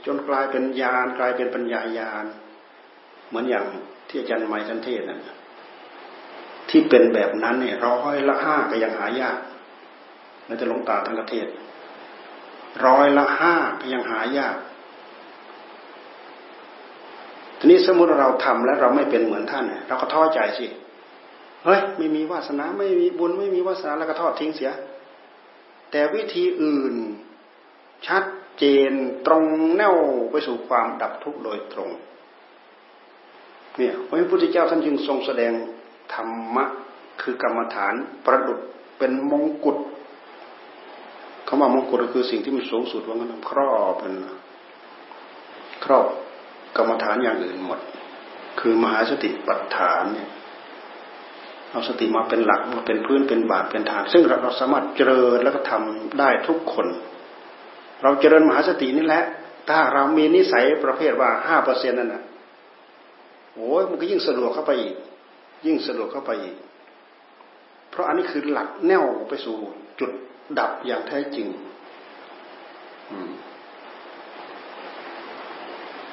[0.05, 2.25] จนกลายเป็นญาณกลายเป็นปัญญาญาณ
[3.29, 3.65] เหมือนอย่าง
[4.09, 5.21] ที่อาจารย์ไมทันเทศนั่น
[6.71, 9.39] ที่เป็นแบบนั้นเนี่ยร้อยละห้าก็ยังหายาก
[10.47, 11.47] แล้วจะลงตาทั้งประเทศ
[12.87, 14.57] ร้อยละห้าก็ยังหายาก
[17.59, 20.67] ทีนี้สมมติเราทำแล้วเราไม่เป็นเหมือนท่านเราก็ท้อใจสิ
[21.65, 24.73] เฮ้ยไม่มีวาสนาไม่มีบุญไม่มีวาสนาแล้วก็ทอดทิ้งเสีย
[25.91, 26.95] แต่วิธีอื่น
[28.07, 28.25] ชัด
[28.59, 28.93] เจน
[29.27, 29.45] ตรง
[29.77, 29.97] แนว
[30.31, 31.91] ไปสู่ความดับทุกข์โดยตรง
[33.79, 35.53] เนี่ยพระพุทธเจ้าท่านจึงทรงแสดง
[36.15, 36.65] ธรรมะ
[37.23, 37.95] คือกรรมฐาน
[38.27, 38.61] ประดุด
[38.99, 39.77] เป็นมงกุฎ
[41.49, 44.15] คำว่ามงกุฎก็คือสิ่งที่มันสูงสุดว่างั้นครอบเป็น
[45.85, 46.07] ครอบ
[46.77, 47.81] กรรมฐานอย่างอื่นหมด
[48.61, 50.29] คือมหาสติปัฏฐานเนี่ย
[51.71, 56.87] เอาสติมาเป็นหลักมาเป็นพื้นเป็นบาทเป็นฐาน ซึ่งเราสามารถเจริญแล้วก็ทำได้ทุกคน
[58.03, 59.25] เราเจริญมหาสตินี่แหละ
[59.69, 62.23] ถ้าเรามีนิสัยประเภทว่าห้าเปอร์เซ็นต์นั่นน่ะ
[63.57, 64.97] โอ้ยมันก็ยิ่งสะดวกเข้าไปอีก
[65.66, 66.57] ยิ่งสะดวกเข้าไปอีก
[67.90, 69.57] เพราะอันนี้คือหลักแนวไปสู่
[70.01, 70.11] จุด
[70.59, 71.47] ดับอย่างแท้จริง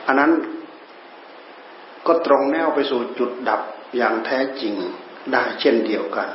[0.07, 0.31] อันนั้น
[2.07, 3.61] ก็ตรงแนวไปสู่จุดดับ
[3.97, 4.73] อย่างแท้จริง
[5.33, 6.29] ได้เช่นเดียวกัน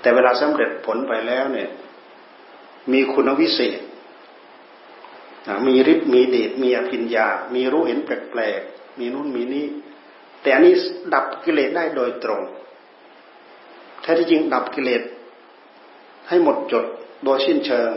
[0.00, 1.68] แต่เวลาสำเร็จผลไปแล้วเนี่ย
[2.92, 3.80] มีคุณวิเศษ
[5.66, 9.66] มีฤทธิ์มีเดชมีอภิญญา มีรู้เห็นแปลกๆ มีนู่นมีนี่
[10.48, 10.74] แต่อันนี้
[11.14, 12.42] ดับกิเลสได้โดยตรง
[14.02, 15.02] แท้ที่จริงดับกิเลส
[16.28, 16.84] ให้หมดจด
[17.24, 17.90] โดยสิ้นเชิง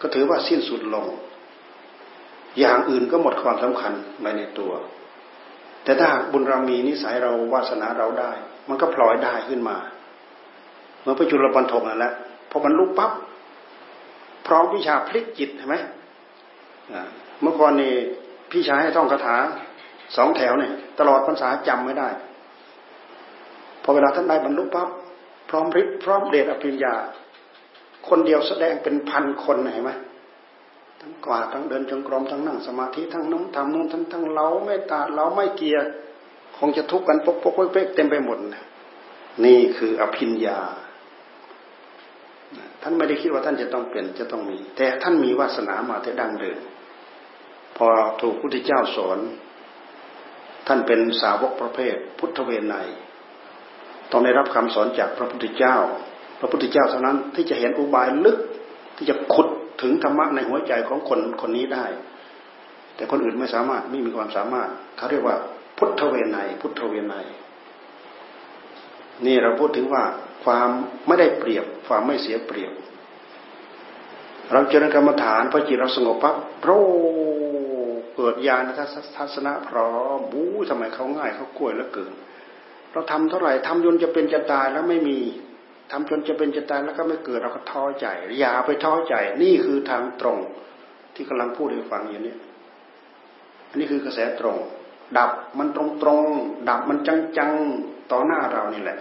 [0.00, 1.06] ก็ถือว่าสิ้นสุดลง
[2.58, 4.72] อย่างอื่นก็หมดความสำคัญไปในตัว
[5.84, 8.32] แต่ถ้าบุญเรามีนิสัยเราวาสนาเราได้
[8.68, 9.76] มันก็พลอยได้ขึ้นมา
[11.02, 12.12] เมื่อประจุรบันทกนั่นแหละ
[12.50, 13.12] พอมันลุกปั๊บ
[14.46, 15.76] พร้อมวิชาพลิกจิตเห็นไหม
[17.40, 17.92] เมื่อก่อนนี่
[18.50, 19.38] พี่ชายให้ท่องคาถา
[20.16, 22.08] สองแถวเนี่ยตลอดพรรษาจำไม่ได้
[23.82, 24.88] พอเวลาท่านได้บรรลุปั๊บ
[25.48, 26.94] พร้อมฤทธิ์พร้อมเดชอภิญญา
[28.08, 29.90] คนเดียวแสดงเป็นพันคนเห็นไหม
[31.00, 35.90] ทั้งกวาดทั้งเดินจงกรมทั้งนั่งสมาธิทั้งน้องทำนู่นทั้งทั้งเล้าไม่ตาเล้าไม่เกียร์
[36.58, 38.38] คงจะทุกข์กันปกปกเป๊กเต็มไปหมด
[39.44, 40.58] นี่คืออภิญญา
[42.82, 46.58] ท่านไม่ได้คิดว่าท่านจะต้องเป็นจะต้องมี แต่ท่านมีวาสนามาแต่ดังเดิม
[47.76, 47.86] พอ
[48.20, 49.18] ถูกพุทธเจ้าสอน
[50.66, 52.74] ท่านเป็นสาวกประเภท พุทธเวไน
[54.10, 55.76] ต้องได้รับคำสอนจากพระพุทธเจ้า
[56.38, 58.38] พระพุทธเจ้าเท่านั้นที่จะเห็นอุบายลึก
[58.96, 59.48] ที่จะขุด
[59.82, 61.84] ถึงธรรมะในหัวใจของคนคนนี้ได้
[62.96, 65.36] แต่คนอื่นไม่สามารถไม่มีความสามารถเขาเรียกว่า
[65.78, 67.14] พุทธเวไนพุทธเวไน
[69.26, 70.04] นี่เราพูดถึงว่า
[70.44, 70.68] ความ
[71.06, 72.72] ไม่ได้เปรียบความไม่เสียเปรียบ
[74.52, 76.70] เราเจริญกรรมฐานพอจิตเราสงบปั๊บโร
[78.16, 78.62] เกิดญาณ
[79.16, 82.12] ทัศนะพร้อมบู๊ทำไมเขาง่ายเขากล้วยแล้วเกิน
[82.92, 85.18] เราทำเท่าไหร่ทำจนจะเป็นจะตายแล้วไม่มี
[85.90, 88.06] ทำจนจะเป็นจะตายแล้วก็ไม่เกิดเราก็ท้อใจ
[88.40, 90.38] อย่าไปท้อใจ นี่คือทางตรง
[91.14, 92.36] ที่กำลังพูดให้ฟังอย่างนี้
[93.68, 94.56] อันนี้คือกระแสตรง
[95.18, 96.20] ดับมันตรงตรง
[96.68, 97.52] ดับมันจังจัง
[98.10, 98.98] ต่อหน้าเรานี่แหละ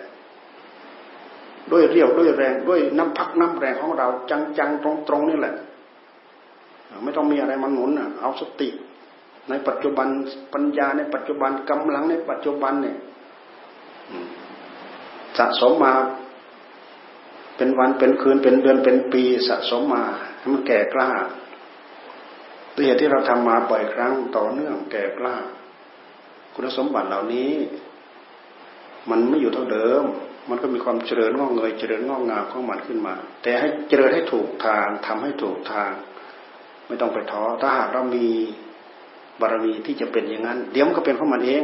[1.72, 5.56] ด้วยเรียวด้วยแรงด้วยน้ำพักน้ำแรงของเรา จังจังตรงตรงนี่แหละ
[7.04, 7.90] ไม่ต้องมีอะไรมาหนุน
[8.22, 8.70] เอาสติ
[9.50, 10.08] ในปัจจุบัน
[10.54, 12.98] ปัญญาในปัจจุบันกำลังในปัจจุบันเนี่ย
[15.38, 15.94] สะสมมา
[17.58, 20.04] เป็นวันเป็นคืนเป็นเดือนเป็นปีสะสมมา
[20.38, 21.10] ให้มันแก่กล้า
[22.76, 25.36] ด้วยเหตุที่เราทำมาบ่อยครั้งต่อเนื่องแก่กล้า
[26.54, 27.52] คุณสมบัติเหล่านี้
[29.10, 30.04] มันไม่อยู่เท่าเดิม
[30.50, 35.92] มันก็มีความเจริญงอกเงยเจริญงอกงามของมันขึ้นมา แต่ให้เจริญให้ถูกทางทำให้ถูกทาง
[36.88, 38.28] ไม่ต้องไปท้อถ้าหากเรามี
[39.40, 41.64] บารมีที่จะเป็นอย่างนั้น เดี๋ยวมันก็เป็นเพราะมันเอง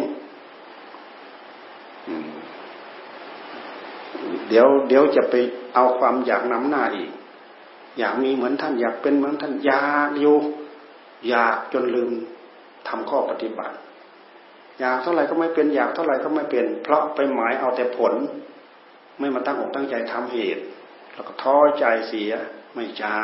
[4.50, 5.36] เดี๋ยวเดี๋ยวจะไป
[5.76, 7.12] เอาความอยากนำหน้าอีก
[7.98, 10.38] อยากมีเหมือนท่านอยากเป็นเหมือนท่านอยากอยู่
[11.28, 12.12] อยากจนลืม
[12.88, 13.76] ทำข้อปฏิบัติ
[14.80, 18.14] อยากเท่าไหร่ก็ไม่เป็นอยากเท่าไหร่ก็ไม่เป็น เพราะไปหมายเอาแต่ผล
[19.20, 20.64] ไม่มาตั้งอกตั้งใจทำเหตุ
[21.14, 22.32] แล้วก็ท้อใจเสีย
[22.76, 23.22] ไม่ใช่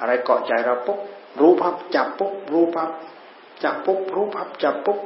[0.00, 0.98] อะไรเกาะใจเราปุ๊บ
[1.40, 2.90] รู้พับจับปุ๊บรู้พับ
[3.64, 4.98] จับปุ๊บรู้พับจับปุ๊บ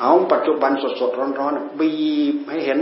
[0.00, 1.90] เอาปัจจุบันสดสดร้อนร้อนบี
[2.34, 2.78] บให้เห็น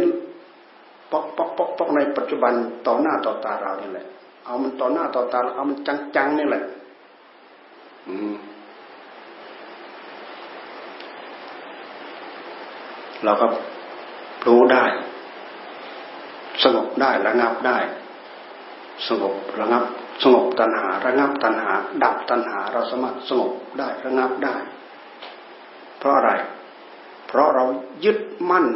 [1.10, 2.52] ปอกปอกปอกปอกในปัจจุบัน
[2.86, 4.06] ต่อหน้าต่อตาเรานี่แหละ
[4.44, 6.62] เอามันต่อหน้าต่อตาเอามันจังจังนี่แหละ
[8.08, 8.34] อืม
[13.24, 13.46] เราก็
[14.46, 14.84] รู้ได้
[16.62, 17.78] สงบได้ระงับได้
[19.08, 19.84] สงบระงับ
[20.22, 24.56] สงบตัณหา ระงับตัณหา ดับตัณหา เราสามารถสงบได้ระงับได้
[25.98, 26.32] เพราะอะไร
[27.26, 27.64] เพราะเรา
[28.04, 28.18] ยึด
[28.50, 28.66] มั่น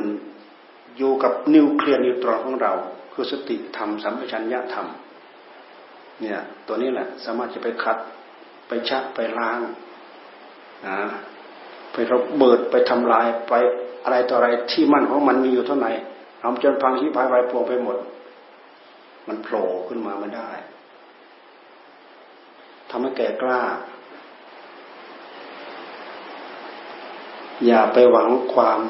[0.96, 2.72] อยู่กับนิวเคลียร์นิวตรอนของเรา
[3.12, 4.86] คือสติธรรมสัมปชัญญะธรรม
[6.20, 7.98] เนี่ยตัวนี้แหละสามารถจะไปขัด
[8.68, 9.60] ไปชักไปล้าง
[10.86, 10.98] นะ
[11.92, 13.52] ไประเบิดไปทำลายไป
[14.04, 15.92] อะไรต่ออะไรที่มั่นของมันมีอยู่เท่าไหร่
[16.40, 17.96] เอาจนพังที่พายไปพวงไปหมด
[19.28, 20.50] มันโผล่ขึ้นมาไม่ได้
[22.98, 23.62] ทำให้แก่กล้า
[27.66, 28.80] อย่าไปหวังความ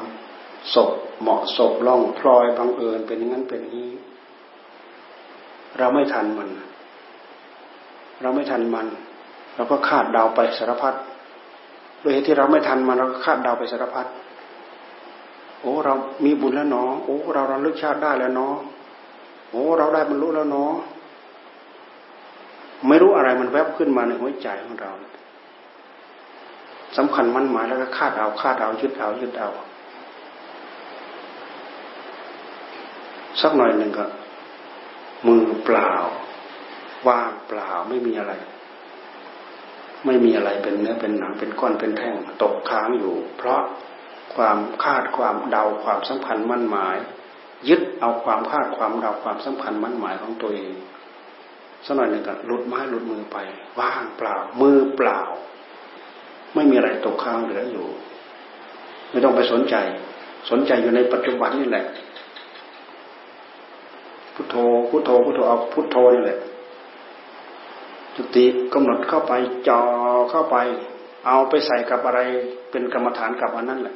[0.73, 0.91] ศพ
[1.21, 3.89] เหมาะศพล่องพลอยบังเอิญเป็นอย่างนั้นเป็นนี้
[5.77, 6.49] เราไม่ทันมัน
[8.21, 8.87] เราไม่ทันมัน
[9.55, 10.93] เราก็คาดเดาไปสารพัด
[12.01, 14.05] โดยที่เราไม่ทันมันเราก็คาดเดาไปสารพัด
[15.61, 15.93] โอ้เรา
[16.25, 18.55] มีบุญแล้วเนาะโอ้เราเราลึกชาติได้แล้วเนาะ
[19.51, 20.73] โอ้เราได้บรรลุแล้วเนาะ
[22.87, 24.91] ไม่รู้อะไรมันแวบขึ้นมาในหัวใจของเรา
[26.97, 29.49] สำคัญมันหมายแล้วก็คาดเอาคาดเอายึดเอายึดเอา
[33.41, 34.05] สักหน่อยหนึ่งก็
[35.27, 35.93] มือเปล่า
[37.07, 38.33] ว่างเปล่าไม่มีอะไร
[40.05, 43.61] ไม่มีอะไรเป็นเนื้อเป็นหนังเป็นก้อนเป็นแท่งตกค้างอยู่ เพราะ
[44.35, 46.97] ความคาดความเดาความสัมพันธ์มั่นหมาย
[47.69, 50.73] ยึดเอาความคาดความเดาความสัมพันธ์มั่นหมายของตัวเอง
[51.85, 53.37] สักหน่อยหนึ่งก็หลุดไม้หลุดมือไป
[53.79, 55.19] ว่างเปล่า มือเปล่า
[56.53, 57.87] ไม่มีอะไรตกค้างเหลืออยู่
[59.11, 59.75] ไม่ต้องไปสนใจ
[60.49, 61.85] สนใจอยู่ในปัจจุบันนี่แหละ
[64.33, 64.55] พุทโธ
[64.89, 66.39] พุทโธพุทโธเอาพุทโธนี่แหละ
[68.15, 69.33] จุติกำหนดเข้าไป
[69.67, 69.81] จอ
[70.31, 70.57] เข้าไป
[71.25, 72.19] เอาไปใส่กับอะไร
[72.71, 73.95] เป็นกรรมฐานกับอันนั้นแหละ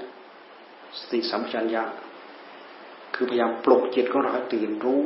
[0.97, 1.83] สติสัมปชัญญะ
[3.13, 5.01] คือพยายามปลุกจิตของเราให้ตื่นรู้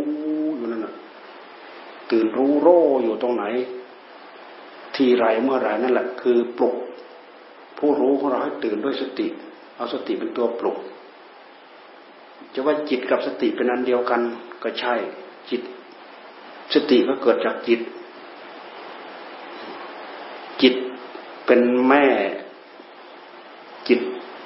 [0.58, 0.94] อยู่นั่นแหละ
[2.12, 3.46] ตื่นรู้โร่อยู่ตรงไหน
[4.96, 6.76] ทีไรเมื่อไรนั่นแหละ คือปลุก
[7.78, 9.28] ผู้รู้ของเราให้ตื่นด้วยสติ
[9.76, 10.78] เอาสติเป็นตัวปลุก
[12.54, 14.22] จะว่าจิตกับสติเป็นอันเดียวกัน
[14.63, 14.96] ก็ใช่
[15.50, 15.62] จิต
[16.74, 17.82] สติก็เกิดจากจิต
[20.62, 20.76] จิต
[21.46, 22.06] เป็นแม่
[23.88, 24.02] จิต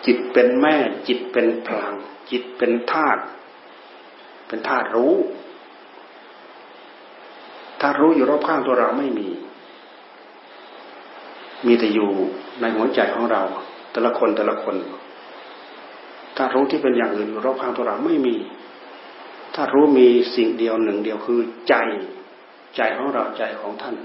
[0.05, 0.75] จิตเป็นแม่
[1.07, 1.95] จิตเป็นพลัง
[2.31, 3.21] จิตเป็นธาตุ
[4.47, 5.15] เป็นธาตุรู้
[7.81, 9.27] ถ้ารู้อยู่รอบข้างตัวเราไม่มี
[11.67, 12.09] มีแต่อยู่
[12.61, 13.41] ในหัวใจของเรา
[13.91, 14.75] แต่ละคนแต่ละคน
[16.37, 18.35] ถ้ารู้ที่เป็นอย่างอื่นอยู่รอบข้างตัวเราไม่มี
[19.55, 21.39] ถ้ารู้มีสิ่งเดียวหนึ่งเดียวคือ
[21.69, 21.75] ใจ
[22.75, 23.95] ใจของเราใจของท่าน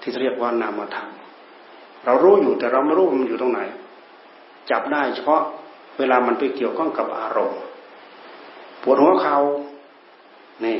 [0.00, 1.10] ที่เรียกว่านามธรรม
[2.04, 3.60] เรารู้อยู่แต่เราไม่รู้มันอยู่ตรงไหน
[4.70, 5.42] จับได้เฉพาะ
[5.98, 7.60] เวลามันไปเกี่ยวข้องกับอารมณ์
[8.82, 9.38] ปวดหัวเขา
[10.64, 10.78] นี่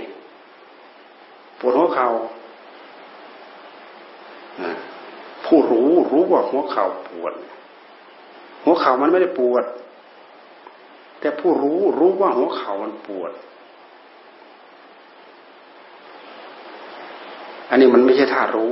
[1.60, 4.74] ปวดหัวเขา่า
[5.46, 7.34] ผู้รู้รู้ว่าหัวเข่าปวด
[8.64, 9.64] หัวเข่ามันไม่ได้ปวด
[11.20, 13.32] แต่ผู้รู้รู้ว่าหัวเข่ามันปวด
[17.70, 18.70] อันนี้มันไม่ใช่ธาตุรู้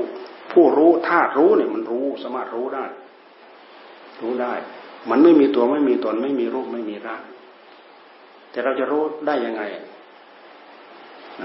[0.53, 2.85] ผู้รู้ธาตุรู้เนี่ยมันรู้สามารถรู้ได้
[4.23, 4.55] รู้ได้
[5.11, 7.23] มันไม่มีตัวไม่มีตนไม่มีรูปไม่มีร่าง
[8.51, 9.63] แต่เราจะรู้ได้ยังไง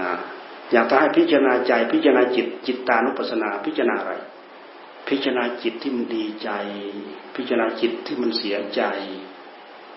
[0.02, 0.10] ่า
[0.72, 4.14] อยากจะให้พิจารณาใจพิจารณาจิตจิตตานุปัสสนาพิจารณาอะไร
[5.08, 6.50] พิจารณาจิตที่มันดีใจ
[7.36, 8.82] พิจารณาจิตที่มันเสียใจ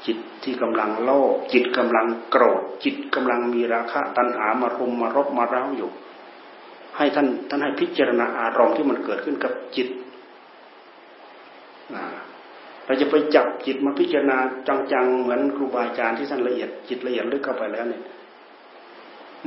[0.06, 5.92] จิตที่กำลังโลภจิตกำลังโกรธ จิตกำลังมีราคะตัณหามารุมมารบมาร้าวอยู่
[6.98, 9.88] ให้ท่านท่านให้พิจารณาอารมณ์ที่มันเกิดขึ้นกับจิต
[12.86, 14.38] เราจะไปจับจิตมาพิจารณา
[14.94, 18.02] จังๆเหมือนครูบาอาจารย์ที่ท่านละเอียดจิตละเอียดลึกเข้าไปแล้วเนี่ย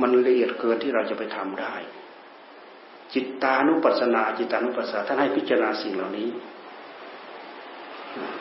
[0.01, 1.75] มันละเอียดเกินที่เราจะไปทำได้
[3.13, 6.29] จิตตานุปัสสนา จิตานุปัสสนาท่านให้พิจารณาสิ่งเหล่านี้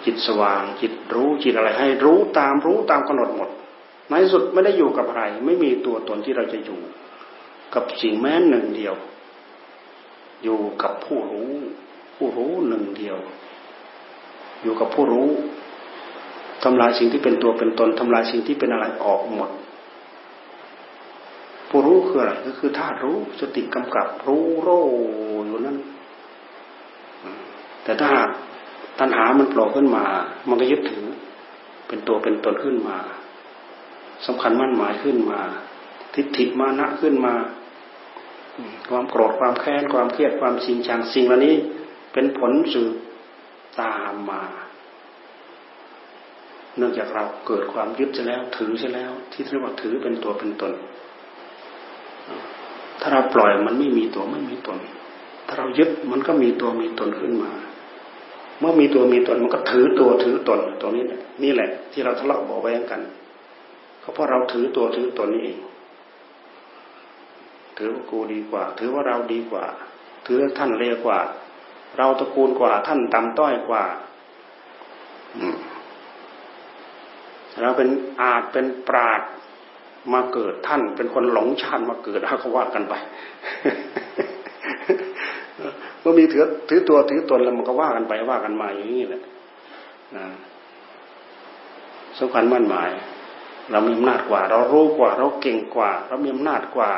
[0.04, 3.50] จิตสว่าง จิตรู้จิตอะไรให้รู้ตามรู้ตามกำหนดหมด
[4.08, 6.80] ในสุดไม่ได้อยู่กับอะไร ไม่มีตัวตนที่เราจะอยู่
[7.74, 8.94] กับสิ่งแม้หนึ่งเดียว
[10.42, 11.52] อยู่กับผู้รู้
[12.16, 13.16] ผู้รู้หนึ่งเดียว
[14.62, 15.28] อยู่กับผู้รู้
[16.62, 19.50] ทำลายสิ่งที่เป็นตัวเป็นตนทำลายสิ่งที่เป็นอะไรออกหมด
[21.70, 24.68] ผู้รู้คืออะไรก็คือธาตุรู้สติกำกับรู้โร
[25.46, 25.78] อยู่นั้น
[27.84, 28.10] แต่ถ้า
[28.98, 30.04] ตัณหามันโผล่ขึ้นมา
[30.48, 31.06] มันก็ยึดถือ
[31.88, 32.98] เป็นตัวเป็นตนขึ้นมา
[34.26, 35.40] สำคัญมั่นหมายขึ้นมา
[36.14, 37.34] ทิฏฐิมานะขึ้นมา
[38.90, 41.56] ความโกรธความแค้นความเครียดความชิงชังสิ่งเหล่านี้
[42.12, 42.94] เป็นผลสืบ
[43.80, 44.42] ตามมา
[46.76, 50.72] เนื่องจากเราเกิดความยึดจะแล้วถือจะแล้ว ที่เรียกว่าถือเป็นตัวเป็นตน
[53.00, 54.78] ถ้าเราปล่อยมันไม่มีตัวไม่มีตน
[55.46, 57.50] ถ้าเรายึดมันก็มีตัวมีตนขึ้นมา
[58.58, 63.00] เมื่อมีตัวมีตนมันก็ถือตัวถือตนตรงนี้แหละนี่แหละ ที่เราทะเลาะบอกไว้กัน
[64.00, 65.58] เขาเพราะเราถือตัวถือตนนี่เอง
[67.76, 69.64] ถือว่ากูดีกว่า ถือว่าเราดีกว่า
[70.26, 71.20] ถือท่านเลวกว่า
[71.98, 73.84] เราตระกูลกว่า ท่านต่ำต้อยกว่า
[77.60, 77.88] เราเป็น
[78.22, 79.20] อาจเป็นปราด
[80.12, 82.94] มาเกิดท่านเป็นคนหลงชาติมาเกิดเขาว่ากันไป
[86.00, 89.22] เมื่อมีถือถือตัวถือตนแล้วมันก็ว่ากันไปว่ากันมาอย่างนี้แหละ
[90.16, 90.26] นะ
[92.18, 92.90] สำคัญมั่นหมาย
[93.70, 96.90] เรามีอำนาจกว่า เรารู้กว่า เราเก่งกว่า เรามีอำนาจกว่า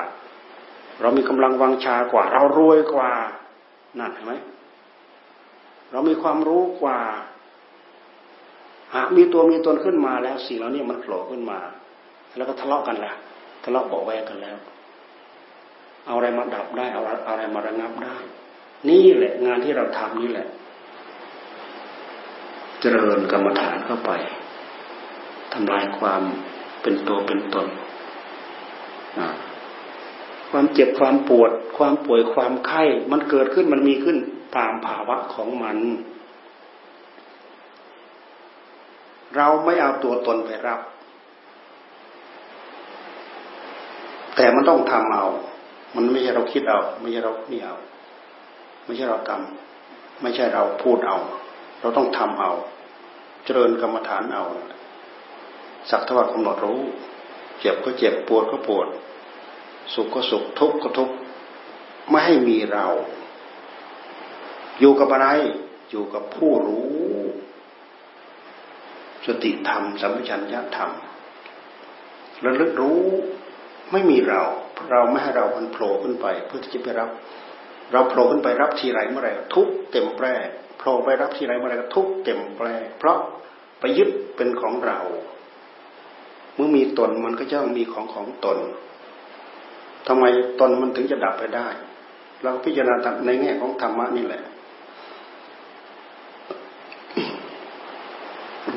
[1.01, 3.11] เรามีกำลังวังชากว่า เรารวยกว่า
[3.99, 4.33] นั่นเห็นไหม
[5.93, 6.99] เรามีความรู้กว่า
[8.95, 11.59] หากมีตัวมีตนขึ้นมาแล้วสิ่งเหล่านี้มันโผล่ขึ้นมา
[12.37, 13.15] แล้วก็ทะเลาะกันแหละ
[13.65, 14.57] ทะเลาะเบอกแวงกันแล้ว
[16.07, 18.17] เอาอะไรมาดับได้ เอาอะไรมาระงับได้
[18.89, 20.49] นี่แหละงานที่เราทำนี่แหละ
[22.81, 24.11] เจริญกรรมฐานเข้าไป
[25.53, 26.23] ทำลายความ
[26.83, 27.69] เป็นตัวเป็นตน
[30.51, 34.17] ความเจ็บความปวด ความป่วยความไข้ มันเกิดขึ้นมันมีขึ้น
[34.57, 35.79] ตามภาวะของมัน
[39.37, 40.81] เราไม่เอาตัวตนไปรับ
[44.37, 45.27] แต่มันต้องทำเอา
[45.97, 47.77] มันไม่ใช่เราคิดเอา ไม่ใช่เราเนี่เอา
[48.85, 51.19] ไม่ใช่เราทำไม่ใช่เราพูดเอา
[51.81, 52.53] เราต้องทำเอา
[53.45, 54.45] เจริญกรรมฐานเอา
[55.91, 56.81] สักทว่ากำหนดรู้
[57.61, 58.89] เจ็บก็เจ็บปวดก็ปวด
[59.95, 61.15] สุขก็สุขทุกข์ก็ทุกข์
[62.09, 62.87] ไม่ให้มีเรา
[64.81, 65.29] อยู่กับอะไร
[65.91, 66.89] อยู่กับผู้รู้
[69.27, 70.91] สติธรรมสัมปชัญญะธรรม
[72.45, 73.01] ระลึกรู้
[73.93, 74.43] ไม่มีเรา
[74.91, 77.11] เราไม่ให้เรามันโผล่ขึ้นไป เพื่อที่จะไปรับ
[77.93, 80.35] เราโผล่ขึ้นไปรับทีไรเมื่อไรทุกเต็มแปร่
[80.79, 83.19] โผล่ไปรับทีไรเมื่อไรก็ทุกเต็มแปร่เพราะ
[83.81, 85.01] ไปยึดเป็นของเรา
[86.55, 88.59] เมื่อมีตนมันก็จะต้องมีของของตน
[90.09, 90.25] ทำไม
[90.61, 91.69] ตนมันถึงจะดับไปได้
[92.43, 94.43] เราพิจารณาในแง่ของธรรมะนี่แหละ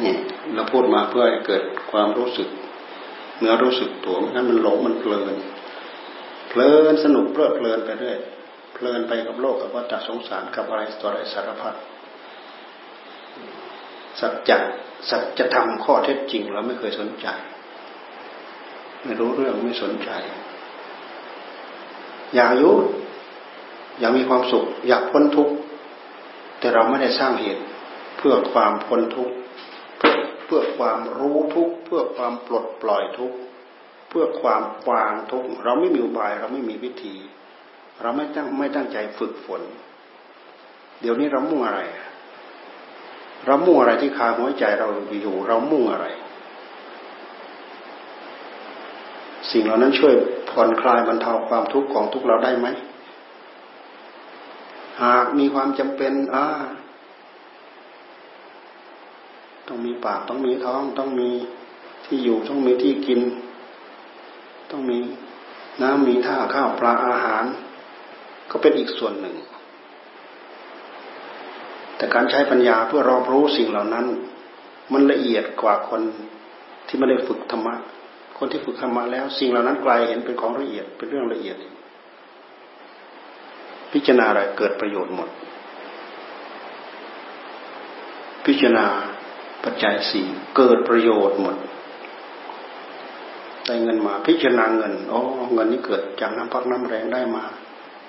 [0.03, 0.15] นี่
[0.53, 2.49] เราพูดมาเพื่อให้เกิดความรู้สึก
[3.39, 5.35] เนื้อรู้สึกตัวงั้นมันหลงมันเพลิน
[6.49, 8.17] เพลินสนุกเพลิดเพลินไปเรื่อย
[8.73, 11.75] เพลินไปกับโลกกับวัฏสงสารกับอะไรตัวอะไรสารพัด
[14.19, 14.57] สัจจะ
[15.09, 17.27] สัจธรรมข้อเท็จจริงเราไม่เคยสนใจ
[19.03, 20.09] ไม่รู้เรื่องไม่สนใจ
[22.35, 22.71] อยากยุ
[23.99, 25.53] อยากมีความสุข อยากพ้นทุกข์
[26.59, 27.63] แต่เราไม่ได้สร้างเหตุ
[28.17, 29.33] เพื่อความพ้นทุกข์
[30.45, 33.33] เพื่อความรู้ทุกเพื่อความปลดปล่อยทุก
[34.09, 37.15] เพื่อความวางทุกเราไม่มีอุบายเราไม่มีวิธี
[38.01, 39.61] เราไม่ตั้งไม่ตั้งใจฝึกฝน
[41.01, 41.81] เดี๋ยวนี้เรามุ่งอะไร
[43.45, 44.87] เรามุ่งอะไรที่คาหัวใจเรา
[45.21, 46.07] อยู่เรามุ่งอะไร
[49.51, 50.13] สิ่งเหล่านั้นช่วย
[50.49, 52.67] ผ่อนคลายบรรเทาความทุกข์ของทุกเราได้ไหม
[55.03, 56.45] หากมีความจำเป็นอ่า
[59.67, 61.29] ต้องมีปากต้องมีท้อง ต้องมี
[62.05, 63.21] ที่อยู่ต้องมีที่กิน
[64.71, 64.99] ต้องมี
[65.81, 67.43] น้ำมีท่าข้าวปลาอาหาร
[68.51, 69.35] ก็เป็นอีกส่วนหนึ่ง
[71.97, 74.05] แต่การใช้ปัญญาเพื่อรอบรู้สิ่งเหล่านั้น
[74.93, 76.01] มันละเอียดกว่าคน
[76.87, 77.75] ที่ไม่ได้ฝึกธรรมะ
[78.37, 81.57] คนที่ฝึกธรรมะแล้ว สิ่งเหล่านั้นกลายเห็นเป็นของละเอียดเป็นเรื่องละเอียด
[83.91, 85.29] พิจารณาอะไรเกิดประโยชน์หมด
[88.45, 88.85] พิจารณา
[89.65, 91.55] ปัจจัยสี่เกิดประโยชน์หมด
[93.65, 95.21] ได้เงินมาพิจารณาเงินอ๋อ
[95.53, 97.43] เงินนี้เกิดจากน้ำพักน้ำแรงได้มา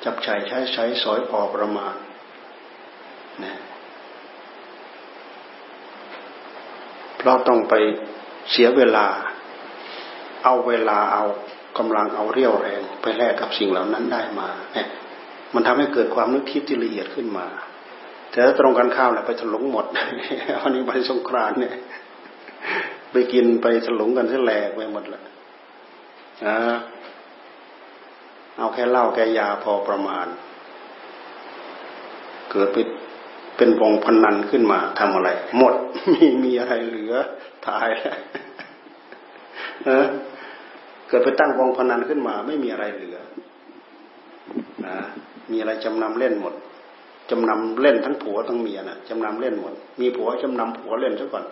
[0.04, 1.94] จับใช้ใช้ใช้สอยพอประมาณ
[3.44, 3.54] นะ
[7.16, 7.74] เพราะต้องไป
[8.50, 9.06] เสียเวลา
[10.44, 11.24] เอาเวลาเอา
[11.78, 14.88] กำลังเอาเรี่ยวแรง ไปแลกกับสิ่งเหล่านั้นได้มาเนี่ย
[15.54, 17.46] มันทำให้เกิดความนึกคิดที่ละเอียดขึ้นมา
[18.36, 19.86] แต่ถ้าตรงกันข้าวแหละไปถลุงหมด
[20.62, 21.74] อันนี้ไปสงครานเนี่ย
[23.12, 25.22] ไปกินไปถลุงกันเสียแหลกไปหมดละ
[26.46, 26.74] อ่า
[28.58, 30.26] เอาแค่เหล้าแค่ยาพอประมาณ
[32.50, 32.76] เกิดไป
[33.56, 35.28] เป็นวงพนันขึ้นมาทำอะไร
[35.58, 35.74] หมด
[36.12, 37.14] มีมีอะไรเหลือ
[37.66, 38.16] ตายแล้ว
[41.08, 43.18] เกิดไปตั้งวงพนันขึ้นมา ไม่มีอะไรเหลือ
[44.86, 44.96] นะ
[45.50, 46.54] มีอะไรจำนำเล่นหมด
[47.30, 51.44] จำนำเล่นทั้งผัวทั้งเมียนะจำนำเล่นหมด มีผัวจำนำผัวเล่นซะก่อน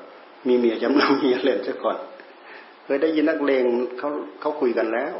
[0.48, 1.96] มีเมียจำนำเมียเล่นซะก่อน
[2.84, 3.64] เคยได้ยินนักเลง
[3.98, 4.08] เขา
[4.40, 5.14] เขาคุยกันแล้ว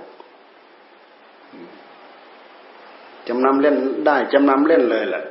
[3.29, 3.77] จำนำเล่น
[4.07, 5.25] ได้จำนำเล่นเลยแหละ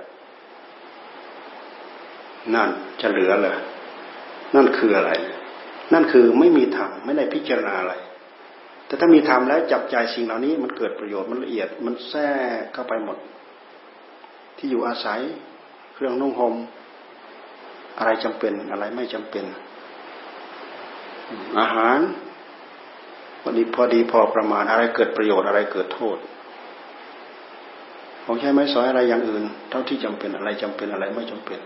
[2.53, 2.69] นั่น
[3.01, 3.57] จะเหลือเลย
[4.55, 5.11] นั่นคืออะไร
[5.93, 7.93] นั่นคือไม่มีธรรมไม่ได้พิจารณาอะไร
[8.87, 12.23] แต่ถ้ามีธรรมแล้วจับใจสิ่งเหล่านี้ มันเกิดประโยชน์มันละเอียด มันแทร
[12.59, 13.17] กเข้าไปหมด
[14.63, 15.21] ที่อยู่อาศัย
[15.93, 16.55] เครื่องนุ่งห่ม
[17.97, 19.45] อะไรจำเป็นอะไรไม่จำเป็น
[21.59, 21.99] อาหาร
[23.41, 26.17] พอดีพอดีพอประมาณอะไรเกิดประโยชน์อะไรเกิดโทษ
[28.23, 31.59] ของใช้ไม้สอยอะไรอย่างอื่น เท่าที่จำเป็นอะไรจำเป็นอะไรไม่จำเป็น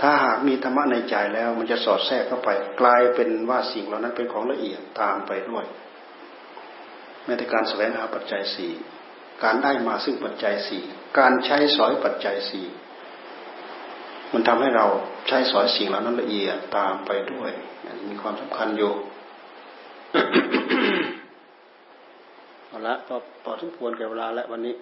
[0.00, 2.48] ถ้าหากมีธรรมะในใจแล้วมันจะสอดแทรกเข้าไป
[2.80, 5.64] กลายเป็นว่าสิ่งเหล่านั้นเป็นของละเอียดตามไปด้วย
[7.24, 8.72] แม้แต่การแสวงหาปัจจัยสี่
[9.44, 10.82] การได้มาซึ่งปัจจัยสี่
[11.18, 12.66] การใช้สอยปัจจัยสี่
[14.32, 14.86] มันทำให้เรา
[15.28, 17.50] ใช้สอยสิ่งเหล่านั้นละเอียดตามไปด้วย
[18.08, 18.92] มีความสำคัญอยู่
[22.68, 24.74] เอาละพอพอทุกควรแก่เวลาแล้ววันนี้